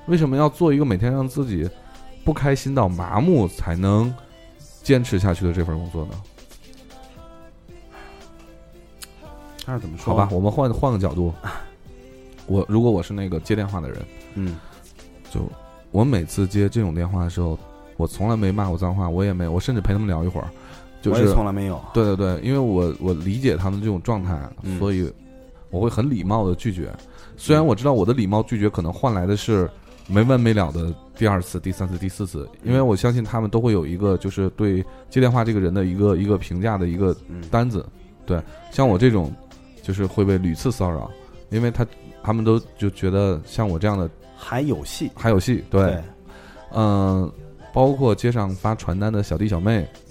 [0.07, 1.69] 为什么要做一个每天让自己
[2.23, 4.13] 不开心到麻木才能
[4.81, 6.11] 坚持下去的这份工作呢？
[9.65, 10.13] 他是怎么说？
[10.13, 11.33] 好吧，，我们换换个角度，
[12.47, 14.05] 我如果我是那个接电话的人，
[14.35, 14.55] 嗯
[15.31, 15.41] 就
[15.91, 17.57] 我每次接这种电话的时候，
[17.97, 20.47] 我从来没骂过脏话，我也没有，我甚至陪他们聊一会儿，
[21.05, 21.79] 就我也是从来没有。
[21.93, 25.11] 对对对，因为我我理解他们这种状态，嗯所以
[25.69, 26.91] 我会很礼貌的拒绝。
[27.37, 29.69] 虽然我知道我的礼貌拒绝可能换来的是
[30.07, 37.85] 没完没了的第二次、第三次、第四次，因为我相信他们都会有一个就是对接电话这个人的一个一个评价的一个嗯单子。
[38.25, 38.41] 对，
[38.71, 39.31] 像我这种
[39.83, 41.11] 就是会被屡次骚扰，
[41.49, 41.85] 因为他
[42.23, 45.11] 他们都就觉得像我这样的还有戏。
[45.13, 46.03] 还有戏，对，对，
[46.73, 47.31] 嗯、
[47.73, 50.04] 包括街上发传单的小弟小妹，嗯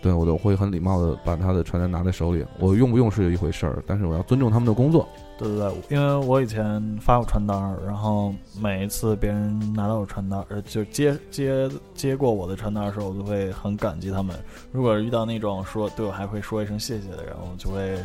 [0.00, 2.44] 对我都会很礼貌的把他的传单拿在手里。
[2.58, 5.08] 我用不用是一回事儿，但是我要尊重他们的工作。
[5.38, 14.36] 对对对，因为我以前发过传单儿，然后每一次别人拿到我传单儿，呃，就接接接过我的传单儿的时候，我都会很感激他们。
[14.72, 17.96] 如果遇到那种说对我还会说一声谢谢的人，我就会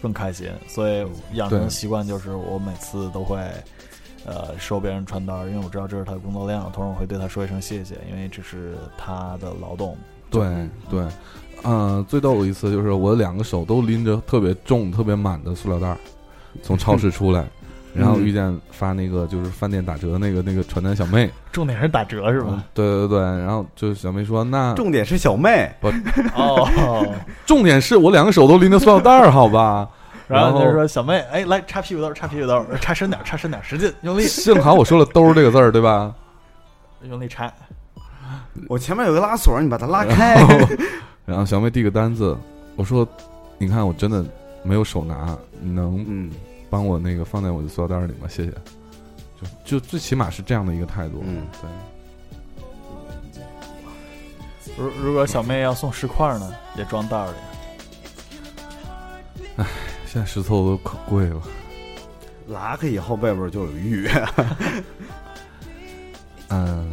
[0.00, 0.48] 更开心。
[0.66, 3.38] 所以养成的习惯就是我每次都会。
[4.26, 9.96] 呃，收别人传单儿，因为我知道这是他的工作量，同时我会对他说一声谢谢，因为这是他的劳动。
[10.30, 10.46] 对
[10.90, 11.02] 对，
[11.64, 15.96] 嗯、最逗的一次就是我两个手都拎着特别重、特别满的塑料袋儿，
[16.62, 17.44] 从超市出来，
[17.94, 22.64] 然后遇见发那个就是饭店打折那个那个传单小妹，重点是打折是嗯吧？
[22.74, 25.88] 对对对，然后就小妹说那重点是小妹不，
[26.36, 27.06] 哦，
[27.46, 29.88] 重点是我两个手都拎着塑料袋儿，好吧？
[30.28, 36.14] 然后然后就说小妹，哎，来插屁股兜，插屁股兜，插深点，插深点，使劲用力，幸好我说了“兜”这个字儿，对吧？
[37.08, 37.50] 用力插。
[38.68, 40.36] 我前面有个拉锁，你把它拉开。
[41.26, 42.36] 然后小妹递个单子，
[42.76, 43.06] 我说
[43.58, 44.24] ：“你看我真的
[44.62, 46.30] 没有手拿，你能嗯
[46.70, 48.26] 帮我那个放在我的塑料袋里吗？
[48.28, 48.50] 谢谢。
[49.40, 51.22] 就”就最起码是这样的一个态度。
[51.24, 51.68] 嗯，对。
[54.76, 57.34] 如如果小妹要送十块呢，也装袋儿里。
[60.06, 61.42] 现在石头都可贵了。
[62.46, 64.08] 拉开以后外边就有玉。
[66.48, 66.90] 嗯，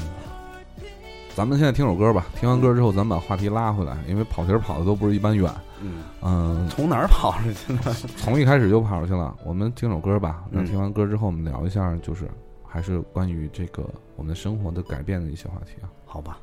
[1.36, 2.28] 咱们现在听首歌吧。
[2.40, 5.52] 听完歌之后，咱们把话题拉回来，因为跑题儿跑的都不是一般远。
[5.82, 7.94] 嗯，嗯，从哪儿跑出去的？
[8.16, 9.36] 从一开始就跑出去了。
[9.44, 10.46] 我们听首歌吧。
[10.50, 12.30] 那嗯听完歌之后，我们聊一下，就是
[12.66, 13.84] 还是关于这个
[14.16, 15.92] 我们的生活的改变的一些话题啊。
[16.06, 16.38] 好吧。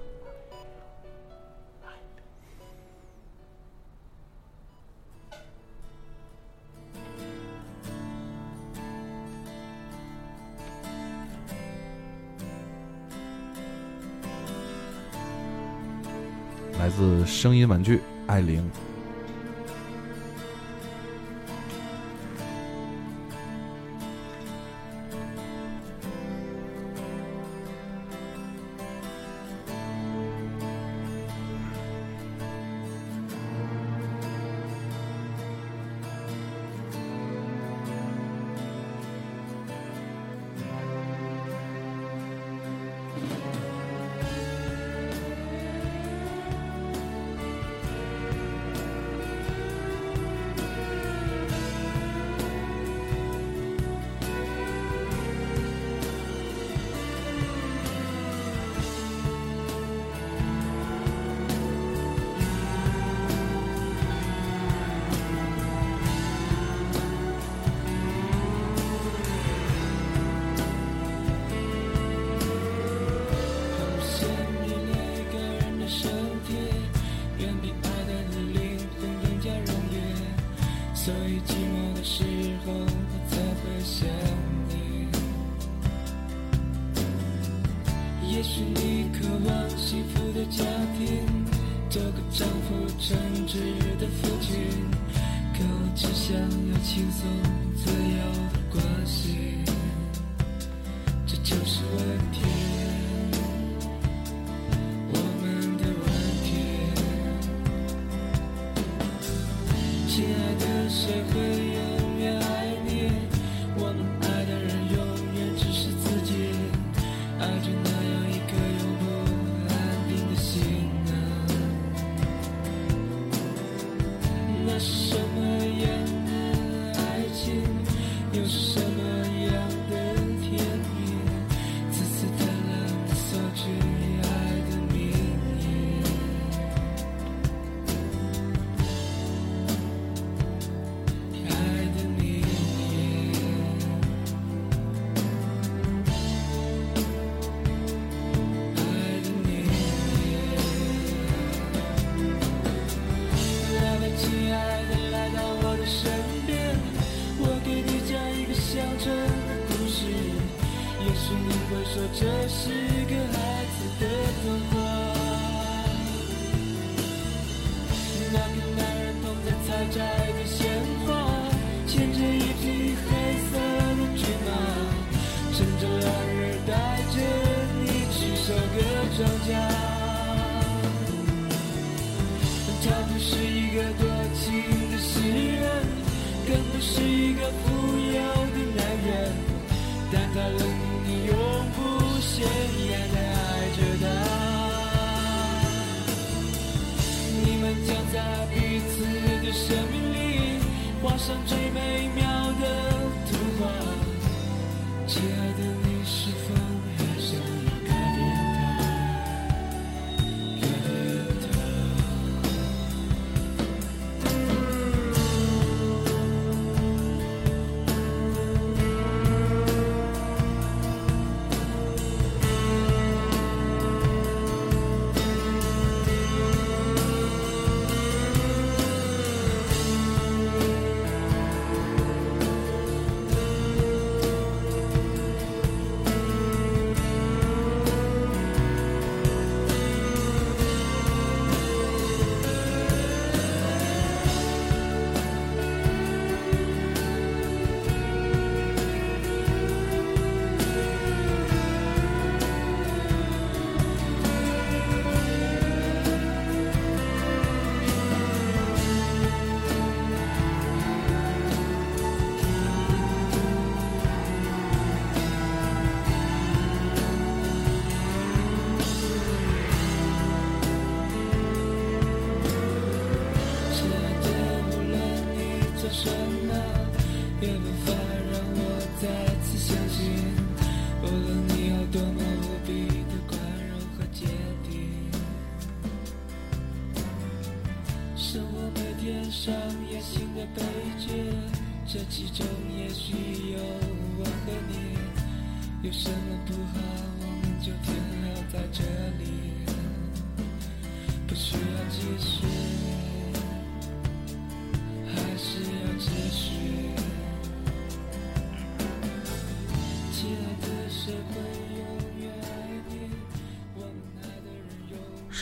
[16.82, 18.68] 来自声音玩具艾琳。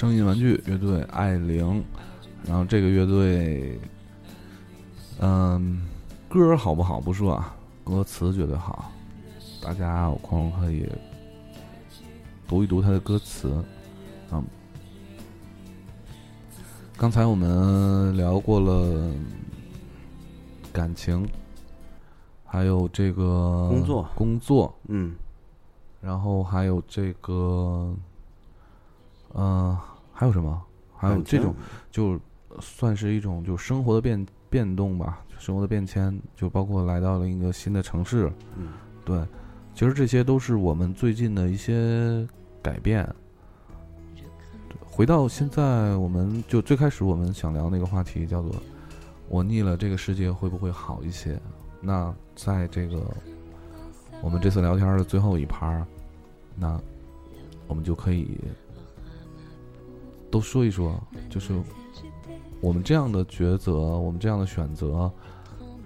[0.01, 1.85] 声音玩具乐队爱玲，
[2.47, 3.79] 然后这个乐队，
[5.19, 5.87] 嗯，
[6.27, 7.55] 歌好不好不说啊，
[7.85, 8.91] 歌词绝对好，
[9.63, 10.89] 大家有空可以
[12.49, 13.63] 读一读他的歌词
[14.33, 14.43] 嗯。
[16.97, 19.13] 刚才我们聊过了
[20.73, 21.29] 感情，
[22.47, 25.15] 还有这个工作工作，嗯，
[26.01, 27.95] 然后还有这个，
[29.35, 29.77] 嗯，
[30.21, 30.63] 还有什么？
[30.95, 31.55] 还有这种，
[31.91, 32.21] 就
[32.61, 38.69] 算是一种就生活的变变动吧，生活的变迁，就包括来到了一个新的城市，嗯，
[39.03, 39.19] 对，
[39.75, 42.29] 其实这些都是我们最近的一些
[42.61, 43.09] 改变。
[44.79, 48.55] 回到现在，我们就最开始我们想聊那个话题叫做
[49.31, 51.41] “我腻了，这个世界会不会好一些？”
[51.81, 53.03] 那在这个
[54.21, 55.87] 我们这次聊天的最后一趴儿，
[56.55, 56.79] 那
[57.67, 58.39] 我们就可以
[60.31, 60.99] 都说一说，
[61.29, 61.53] 就是
[62.61, 65.11] 我们这样的抉择，我们这样的选择，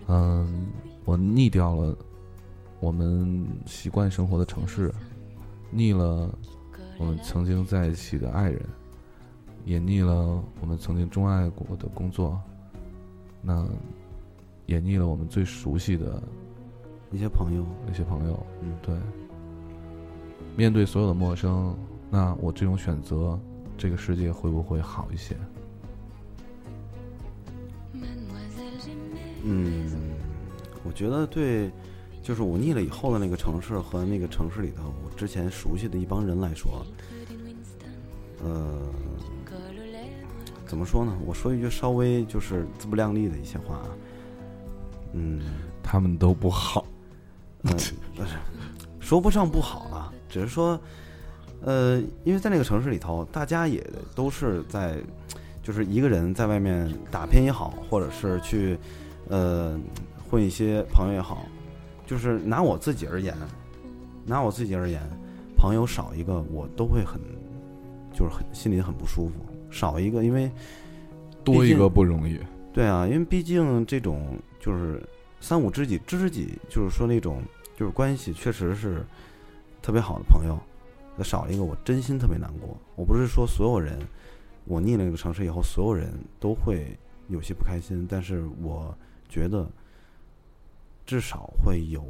[0.06, 0.66] 嗯，
[1.04, 1.96] 我腻掉了
[2.80, 4.92] 我们习惯生活的城市，
[5.70, 6.28] 腻了
[6.98, 8.62] 我们曾经在一起的爱人，
[9.64, 12.38] 也腻了我们曾经钟爱过的工作，
[13.40, 13.66] 那
[14.66, 16.22] 也腻了我们最熟悉的
[17.10, 18.46] 一些朋友，一些朋友。
[18.62, 18.94] 嗯，对，
[20.56, 21.74] 面对所有的陌生，
[22.10, 23.38] 那我这种选择，
[23.85, 25.36] 这个世界会不会好一些？
[29.43, 29.90] 嗯，
[30.85, 31.70] 我觉得对，
[32.23, 36.82] 就是我腻了以后的那个城市和那个城市里头我之前熟悉的一帮人来说，
[38.43, 38.81] 呃，
[40.66, 41.15] 怎么说呢？
[41.27, 43.89] 我说一句稍微就是自不量力的一些话啊，
[45.12, 45.43] 嗯，
[45.82, 46.86] 他们都不好。
[47.65, 47.70] 嗯，
[48.16, 48.39] 不是，
[48.98, 50.81] 说不上不好了，只是说，
[51.64, 53.82] 呃，因为在那个城市里头，大家也
[54.14, 54.98] 都是在，
[55.62, 58.78] 就是一个人在外面打拼也好，或者是去，
[59.28, 59.80] 呃，
[60.28, 61.46] 混一些朋友也好，
[62.06, 63.34] 就是拿我自己而言，
[64.26, 65.00] 拿我自己而言，
[65.56, 67.18] 朋友少一个，我都会很，
[68.12, 69.34] 就是很心里很不舒服，
[69.70, 70.50] 少一个，因为
[71.42, 72.38] 多一个不容易。
[72.74, 75.02] 对啊，因为毕竟这种就是
[75.40, 77.40] 三五知己，知知己，就是说那种
[77.74, 79.02] 就是关系确实是
[79.80, 80.58] 特别好的朋友，
[81.16, 82.76] 那少了一个，我真心特别难过。
[82.96, 83.98] 我不是说所有人，
[84.64, 88.96] 我腻了这个城市以后，所有人都会有些不开心，但是我
[89.28, 89.68] 觉得
[91.06, 92.04] 至少会有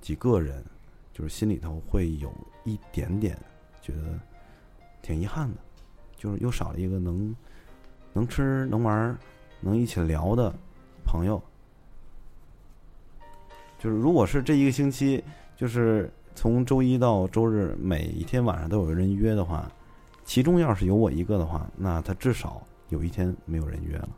[0.00, 0.64] 几个人，
[1.12, 2.32] 就是心里头会有
[2.64, 3.36] 一点点
[3.82, 4.18] 觉得
[5.02, 5.56] 挺遗憾的，
[6.16, 7.34] 就是又少了一个能
[8.12, 9.18] 能吃能玩
[9.60, 10.54] 能一起聊的
[11.04, 11.42] 朋友。
[13.78, 15.22] 就是如果是这一个星期，
[15.56, 19.68] 就是从周一到周日，每一天晚上都有人约的话，
[20.24, 24.08] 其中要是有我一个的话，那他至少有一天没有人约了。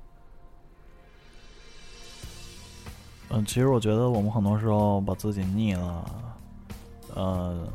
[3.30, 6.10] 嗯，其实我觉得我们很多时候把自己腻了，
[7.14, 7.66] 呃，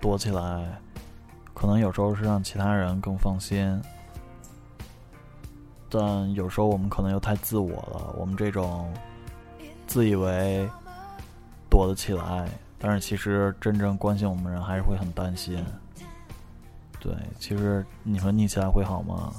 [0.00, 0.80] 躲起来，
[1.52, 3.82] 可能有时候是让其他人更放心，
[5.88, 8.14] 但有时候我们可能又太自我了。
[8.16, 8.88] 我们这种
[9.88, 10.64] 自以为
[11.68, 12.48] 躲得起来，
[12.80, 15.62] 但是其实真正关心我们人还是会很担心。
[16.98, 19.32] 对，其实你说逆起来会好吗？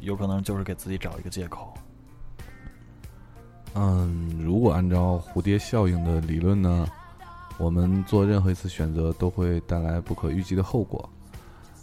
[0.00, 1.72] 有可能就是给自己找一个借口。
[3.74, 6.88] 嗯，如果按照蝴蝶效应的理论呢，
[7.58, 11.08] 我们做任何一次选择都会带来不可预计的后果。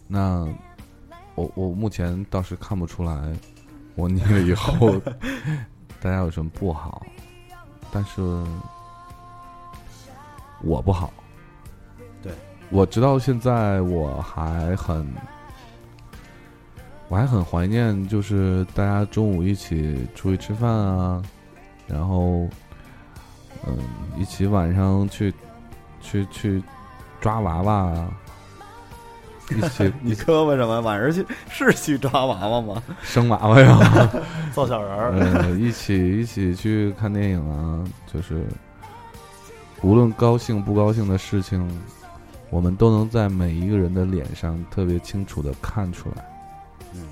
[0.08, 0.48] 那
[1.36, 3.34] 我我目前倒是看不出来，
[3.96, 5.00] 我 腻了以后
[6.02, 7.06] 大家有什么不好，
[7.92, 8.22] 但是
[10.62, 11.14] 我不好。
[12.22, 12.32] 对，
[12.70, 15.06] 我直到现在我还很。
[17.10, 21.24] 我还很怀念，就是大家中午一起出去吃饭啊，
[21.88, 22.46] 然后，
[23.66, 23.78] 嗯，
[24.18, 25.34] 一起晚上去，
[26.02, 26.62] 去去
[27.22, 28.12] 抓娃娃啊，
[29.56, 30.82] 一起 你磕巴什么？
[30.82, 32.84] 晚上去是去抓娃娃吗？
[33.04, 33.80] 生娃娃呀，
[34.52, 38.46] 造小人儿，呃，一起一起去看电影啊，就是
[39.82, 41.66] 无论高兴不高兴的事情，
[42.50, 46.26] 我们都能在每一个人的脸上特别清楚的看出来。
[46.94, 47.08] 嗯，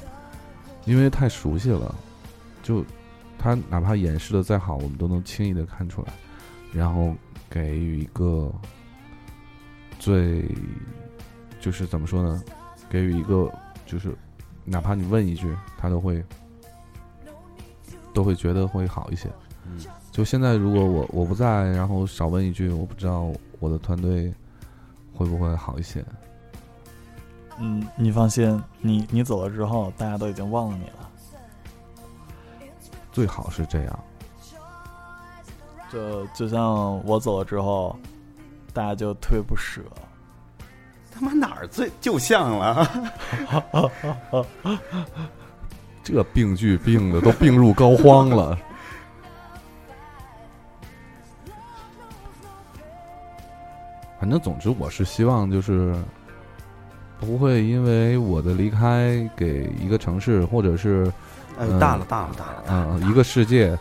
[0.85, 1.93] 因为太熟悉了，
[2.63, 2.83] 就
[3.37, 6.13] 他哪怕掩饰的再好，我们都能轻易的看出来，
[6.73, 7.15] 然后
[7.49, 8.51] 给予一个
[9.99, 10.43] 最
[11.59, 12.43] 就是怎么说呢？
[12.89, 13.51] 给予一个
[13.85, 14.15] 就是
[14.63, 16.23] 哪怕你问一句，他都会
[18.13, 19.29] 都会觉得会好一些。
[19.67, 19.79] 嗯，
[20.11, 24.33] 就现在，如果我我不在，然后少问一句，我不知道我的团队
[25.13, 26.03] 会不会好一些。
[27.57, 31.09] 嗯，你放心，你你走了之后，大家都已经忘了你了。
[33.11, 33.99] 最好是这样。
[35.91, 37.97] 就就像我走了之后，
[38.73, 39.81] 大家就特别不舍。
[41.09, 42.85] 他妈哪儿最就像了？
[46.03, 48.59] 这病句病的都病入膏肓了。
[54.25, 55.93] 反正总之，我是希望就是
[57.19, 61.05] 不会因为我的离开给一个城市或者是
[61.59, 63.77] 哎，嗯大了，大了，大了，啊嗯、一个世界、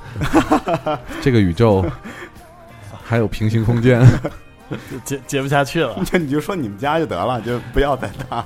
[1.22, 1.82] 这个宇宙，
[3.02, 4.06] 还有平行空间，
[4.90, 5.98] 就接接不下去了。
[6.04, 8.44] 就 你就说你们家就得了，就不要再大。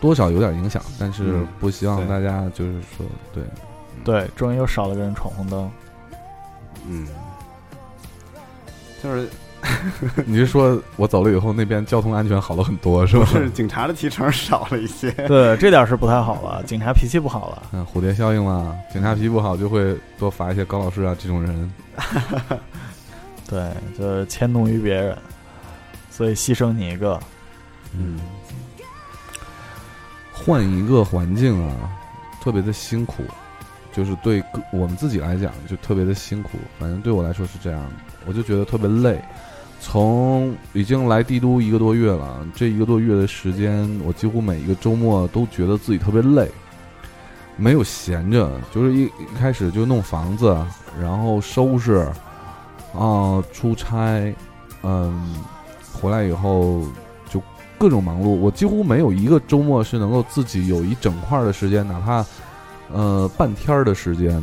[0.00, 3.04] 多少有点影响，但是嗯不希望大家就是说
[3.34, 3.42] 对。
[4.04, 5.68] 对，终于又少了个人闯红灯。
[6.86, 7.08] 嗯，
[9.02, 9.28] 就是
[10.26, 13.26] 你是说我走了以后，那边交通安全好了很多，是吧？
[13.26, 15.10] 是警察的提成少了一些。
[15.28, 17.62] 对，这点是不太好了，警察脾气不好了。
[17.72, 21.72] 嗯，蝴蝶效应嘛，警察脾气不好就会多罚一些高老师啊这种人。
[23.48, 25.16] 对，就是迁怒于别人，
[26.10, 27.18] 所以牺牲你一个。
[27.92, 28.18] 嗯，
[30.32, 31.90] 换一个环境啊，
[32.40, 33.24] 特别的辛苦，
[33.92, 36.50] 就是对个我们自己来讲就特别的辛苦。
[36.78, 37.82] 反正对我来说是这样，
[38.26, 39.20] 我就觉得特别累。
[39.82, 46.46] 从已经来帝都一个多月了，这一个多月的时间，我几乎每一个周末都觉得自己特别累，
[47.56, 50.54] 没有闲着，就是一一开始就弄房子，
[51.00, 52.06] 然后收拾，
[52.94, 54.34] 啊、出差，
[54.82, 55.34] 嗯，
[55.94, 56.82] 回来以后
[57.26, 57.42] 就
[57.78, 58.28] 各种忙碌。
[58.28, 62.22] 我几乎没有一个周末是能够自己有一整块的时间，哪怕
[62.92, 64.42] 呃半天儿的时间，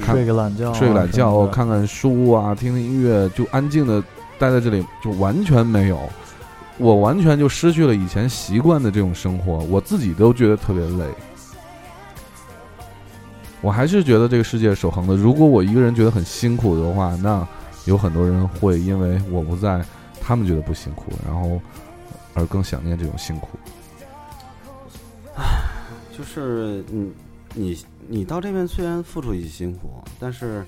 [0.00, 4.02] 看睡个懒觉啊，睡个懒觉，看看书啊，听听音乐，就安静的
[4.38, 6.00] 待在这里，就完全没有。
[6.78, 11.04] 我完全就失去了以前习惯的这种生活，我自己都觉得特别累。
[13.60, 15.16] 我还是觉得这个世界是守恒的。
[15.16, 17.44] 如果我一个人觉得很辛苦的话，那
[17.86, 19.84] 有很多人会因为我不在，
[20.20, 21.60] 他们觉得不辛苦，然后
[22.34, 23.48] 而更想念这种辛苦。
[25.34, 25.42] 唉
[26.16, 27.12] 就是你
[27.54, 30.64] 你你到这边虽然付出一些辛苦，但是，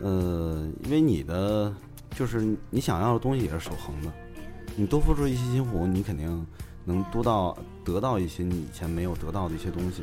[0.00, 1.74] 呃，因为你的
[2.14, 4.12] 就是你想要的东西也是守恒的，
[4.76, 6.46] 你多付出一些辛苦，你肯定
[6.84, 10.02] 能多到得到一些你以前没有得到的一些东西。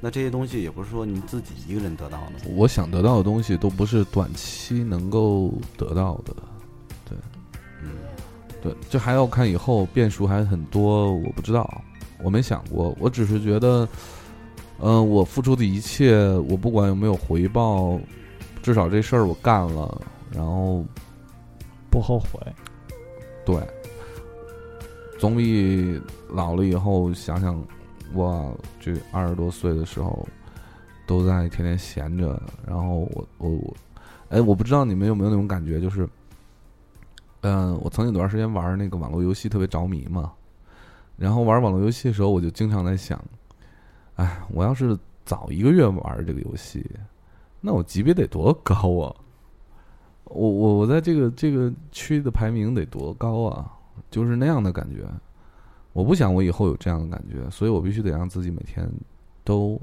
[0.00, 6.36] 那这些东西也不是说你自己一个人得到的，我想得到的东西都不是短期能够得到的。
[7.08, 7.18] 对
[7.82, 7.90] 嗯，
[8.62, 11.82] 对，这还要看以后变数还很多，我不知道，
[12.22, 13.88] 我没想过，我只是觉得，
[14.86, 17.98] 嗯、我付出的一切，我不管有没有回报，
[18.62, 19.98] 至少这事儿我干了，
[20.30, 20.84] 然后
[21.90, 22.38] 不后悔。
[23.46, 23.56] 对，
[25.18, 25.98] 总比
[26.28, 27.58] 老了以后想想，
[28.12, 28.44] 哇，
[28.78, 30.28] 这二十多岁的时候，
[31.06, 33.76] 都在天天闲着，然后我我我，
[34.28, 36.06] 哎，我不知道你们有没有那种感觉，就是，
[37.40, 40.30] 嗯、我曾经有段时间玩那个网络游戏特别着迷嘛，
[41.16, 43.18] 然后玩网络游戏的时候，我就经常在想，
[44.16, 46.84] 哎，我要是早一个月玩这个游戏，
[47.60, 49.14] 那我级别得多高啊！
[50.24, 53.70] 我我我在这个这个区的排名得多高啊？
[54.10, 55.06] 就是那样的感觉。
[55.92, 58.90] 我不想我以后有这样的感觉，所以我必须得让自己每天
[59.44, 59.80] 都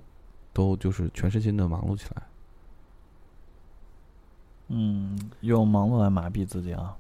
[0.52, 2.24] 都就是全身心的忙碌起来。
[4.70, 6.96] 嗯，用忙碌来麻痹自己啊。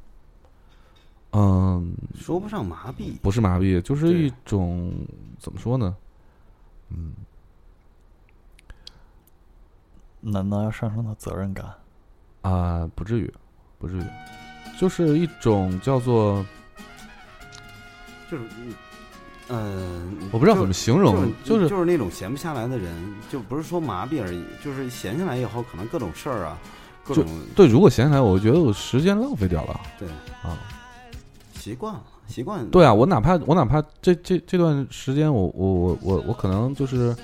[1.31, 4.93] 嗯，说不上麻痹，不是麻痹，就是一种
[5.39, 5.95] 怎么说呢？
[6.93, 7.13] 嗯，
[10.19, 11.65] 难道要上升到责任感？
[12.41, 13.34] 啊、不至于，
[13.77, 14.03] 不至于，
[14.80, 16.45] 就是一种叫做
[18.30, 18.43] 就是
[19.49, 26.57] 嗯，我不知道怎么形容，就就是就是那种闲不下来的人，就不是说麻痹而已，就是闲下来以后，可能各种事儿啊，
[27.03, 27.68] 各种对。
[27.68, 30.07] 如果闲下来，我觉得我时间浪费掉了对
[30.41, 30.57] 啊。
[31.53, 37.15] 习惯了，习惯对啊，我哪怕我哪怕这这这段时间我，我我我我可能就是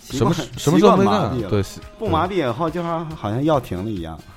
[0.00, 1.62] 什么什么时候没干对，
[1.98, 4.18] 不麻痹以后，就好好像药停了一样。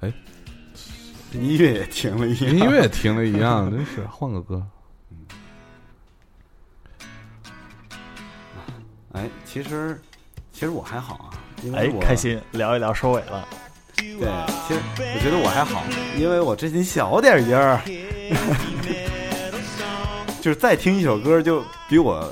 [0.00, 0.12] 哎，
[1.32, 4.62] 音乐也停了一样， 音乐也停了一样，真是换个歌。
[9.12, 9.98] 哎，其实
[10.52, 11.30] 其实我还好啊，
[11.62, 12.14] 因为我，哎开。
[12.14, 13.48] 心，聊一聊收尾了。
[13.96, 14.28] 对，
[14.66, 15.82] 其实我觉得我还好，
[16.18, 17.80] 因为我之前小点音儿，
[20.40, 22.28] 就是再听一首歌就比我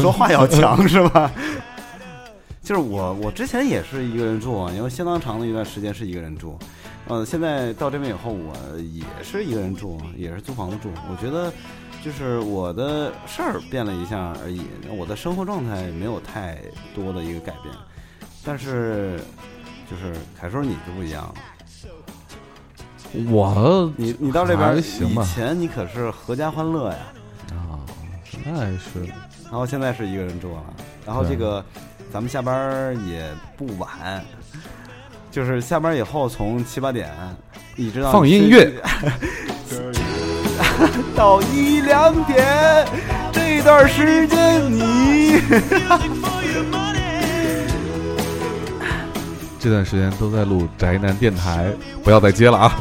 [0.00, 1.30] 说话要强，是吧？
[2.62, 6.56] 就是我，我之前也是一个人住，因为相当长的一段时间是一个人住。
[7.08, 10.88] 呃，现在到这边以后，我也是一个人住，也是租房子住。
[11.10, 11.52] 我觉得，
[12.04, 16.56] 就是我的事儿变了一下而已，我的生活状态没有太
[16.94, 17.74] 多的一个改变。
[18.44, 19.18] 但是，
[19.90, 21.34] 就是凯叔你就不一样了，
[23.30, 26.98] 我你你到这边行吧以前你可是合家欢乐呀，
[27.50, 27.78] 啊，
[28.44, 29.04] 那是
[29.44, 30.62] 然后现在是一个人住了，
[31.06, 31.62] 然后这个
[32.12, 34.24] 咱们下班也不晚，
[35.30, 37.10] 就是下班以后从七八点
[37.76, 38.72] 一直到放音乐
[41.14, 42.86] 到一两点，
[43.32, 45.38] 这段时间你
[49.62, 51.72] 这段时间都在录宅男电台，
[52.02, 52.74] 不要再接了啊！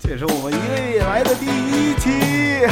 [0.00, 2.64] 这也是我们一个月以来的第一期。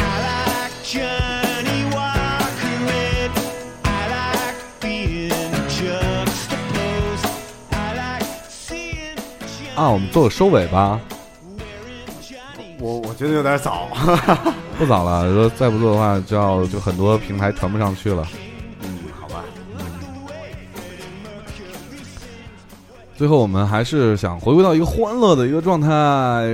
[9.75, 11.01] 啊，我们做个收尾吧，
[12.79, 13.89] 我我觉得有点早，
[14.79, 18.25] 不早了，如果再不做的话，就要就很多平台传不上去了。
[23.21, 25.91] 最后，我们还是想回归到一个欢乐的一个状态，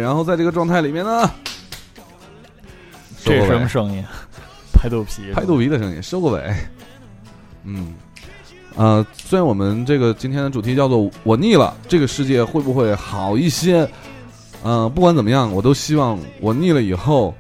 [0.02, 1.30] 然后在这个状态里面呢，
[3.16, 4.05] 收这是什么声音？
[4.72, 6.43] 拍肚皮，拍肚皮的声音，收个尾。
[7.62, 7.94] 嗯，
[8.74, 13.88] 呃，虽然我们这个今天的主题叫做“我腻了”，这个世界会不会好一些？
[14.64, 17.32] 嗯、不管怎么样，我都希望我腻了以后，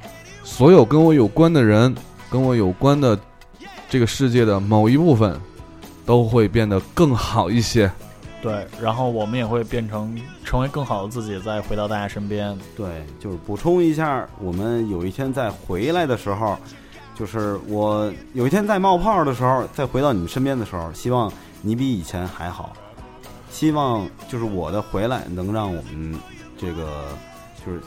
[0.44, 1.92] 所有跟我有关的人，
[2.30, 3.18] 跟我有关的
[3.90, 5.36] 这个世界的某一部分，
[6.04, 7.90] 都会变得更好一些。
[8.46, 12.56] 对，然后我们也会变成成为更好的自己，再回到大家身边。
[12.76, 16.56] 对，就是补充一下，我们有一天再回来的时候，
[17.12, 22.72] 就是我有一天在冒泡的时候，再回到你们身边的时候，希望你比以前还好。
[23.50, 26.14] 希望就是我的回来能让我们
[26.56, 27.08] 这个
[27.66, 27.80] 就是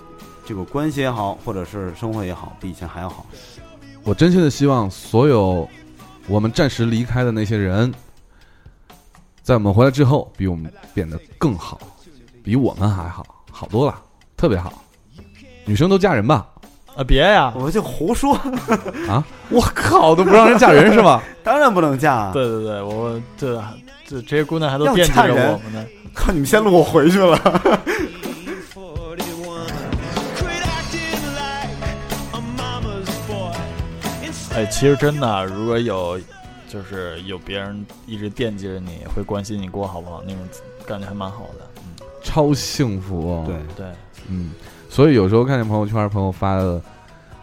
[0.46, 3.26] 这个关系也好，或者是生活也好，比以前还要好。
[4.04, 5.66] 我真心的希望所有
[6.28, 7.94] 我们暂时离开的那些人，
[9.50, 11.80] 在我们回来之后，比我们变得更好，
[12.44, 14.00] 比我们还好，好多了，
[14.38, 14.72] 特别好。
[15.66, 16.46] 女生都嫁人吧？
[16.96, 17.52] 啊，别呀！
[17.56, 18.36] 我就胡说，
[19.10, 19.26] 啊！
[19.50, 21.24] 我靠，都不让人嫁人是吧？
[21.44, 22.32] 当然不能嫁。
[22.32, 23.60] 对对对，我这
[24.06, 25.84] 这这些姑娘还都要惦记着嫁人我们呢。
[26.14, 27.36] 靠，你们先录，我回去了。
[34.54, 36.20] 哎，其实真的，如果有
[36.70, 40.40] 就是有别人一直惦记着你，会关心你过好不好，那种
[40.86, 41.68] 感觉还蛮好的。
[41.78, 43.44] 嗯，超幸福哦。
[43.46, 43.94] 对，对，
[44.30, 44.52] 嗯，
[44.88, 46.80] 所以有时候看见朋友圈朋友发的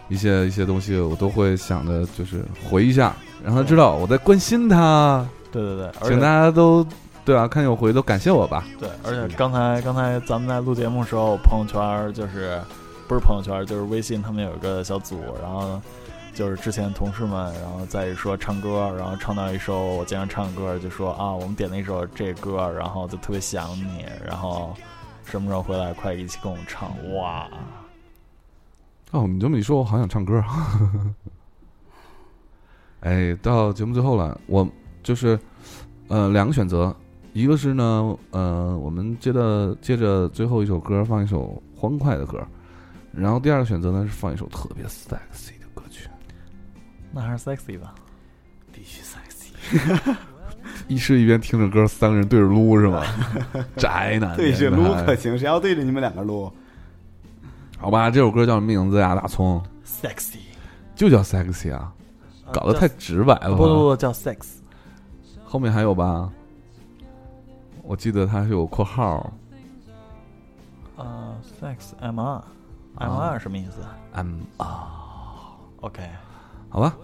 [0.08, 5.28] 一些一些东西，我都会想着就是回一下，让他知道我在关心他。
[5.50, 6.86] 对对对，而请大家都
[7.24, 8.64] 对啊，看见我回都感谢我吧。
[8.78, 12.60] 对，而且刚才刚才咱们在录节目的时候，朋友圈就是
[13.08, 15.80] 不是朋友圈，就是微信，他们有一个小组，然后
[16.36, 24.76] 就是之前同事们，然后在说唱歌，然后唱到一首我经常唱的歌，就说啊，我们点了一首这歌，然后就特别想你，然后
[25.24, 27.48] 什么时候回来，快一起跟我唱，哇！
[29.12, 30.44] 哦，你这么一说，我好想唱歌。
[33.00, 34.68] 哎，到节目最后了，我
[35.02, 35.40] 就是
[36.08, 36.94] 呃两个选择，
[37.32, 42.46] 一个是呢，呃，我们接着接着最后一首歌放一首欢快的歌，
[43.10, 45.55] 然后第二个选择呢是放一首特别 sexy。
[47.16, 47.94] 那还是 sexy 吧。
[48.70, 50.14] 必须 sexy，
[50.86, 53.02] 一诗一边听着歌，三个人对着撸是吗？
[53.76, 56.52] 宅男对着撸可行，谁要对着你们两个撸？
[57.78, 59.14] 好吧，这首歌叫什么名字呀？
[59.14, 60.40] 大葱 sexy，
[60.94, 61.90] 就叫 sexy 啊，
[62.52, 63.56] 搞得太直白了。
[63.56, 64.36] 不不不叫 sex，
[65.42, 66.30] 后面还有吧？
[67.82, 69.32] 我记得它是有括号
[70.98, 71.32] 啊、
[71.62, 72.44] sex M R
[72.96, 73.80] M R 什么意思
[74.12, 74.90] ，M 啊
[75.80, 76.02] ，？OK，
[76.68, 76.96] 好吧。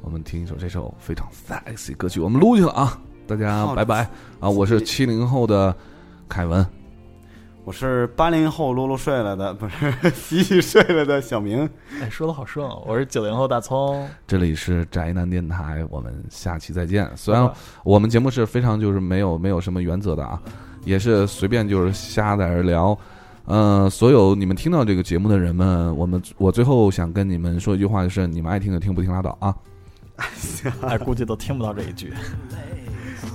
[0.00, 2.98] 我们听一首这首非常 sexy 歌曲，我们撸去了啊！
[3.26, 4.08] 大家拜拜
[4.40, 4.48] 啊！
[4.48, 5.74] 我是七零后的
[6.28, 6.64] 凯文，
[7.64, 11.68] 我是八零后露露睡了的，不是 洗洗睡了的小明。
[12.00, 12.82] 哎，说的好顺哦。
[12.86, 17.10] 我是九零后大葱，这里是宅男电台，我们下期再见。
[17.14, 17.50] 虽然
[17.84, 20.40] 我们节目是非常就是没有没有什么原则的啊，
[20.84, 22.98] 也是随便就是瞎在这儿聊。
[23.48, 29.54] 呃，所有你们听到这个节目的人们，我们我最后想跟你们说一句话，就是你们爱听就听，不听拉倒啊，
[30.82, 32.12] 哎，估计都听不到这一句，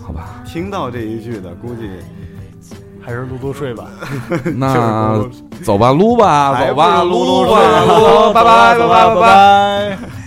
[0.03, 0.41] 好吧？
[0.45, 1.89] 听到这一句的，估计
[3.01, 3.87] 还是撸撸睡吧。
[4.55, 5.27] 那
[5.63, 10.22] 走吧，撸吧，走吧，撸撸睡撸，拜拜，拜拜，拜拜。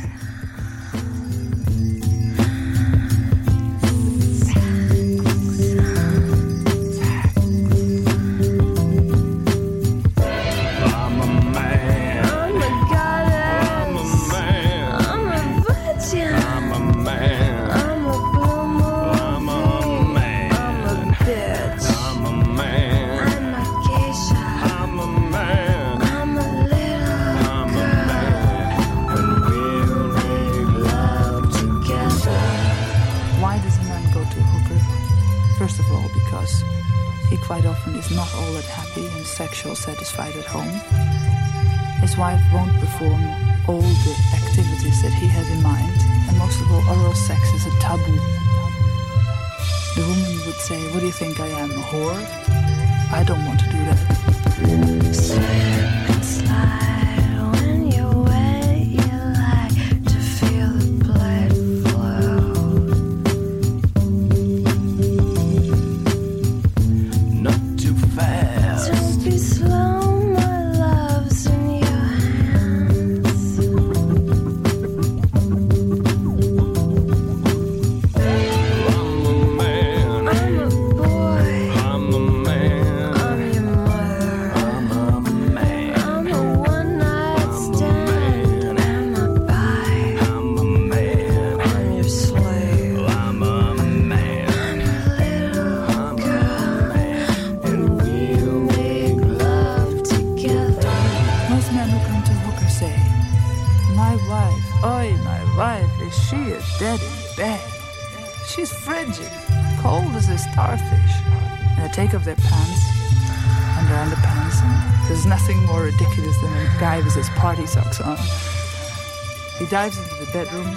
[119.76, 120.74] Dives into the bedroom.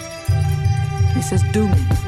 [1.14, 1.99] He says, Do me.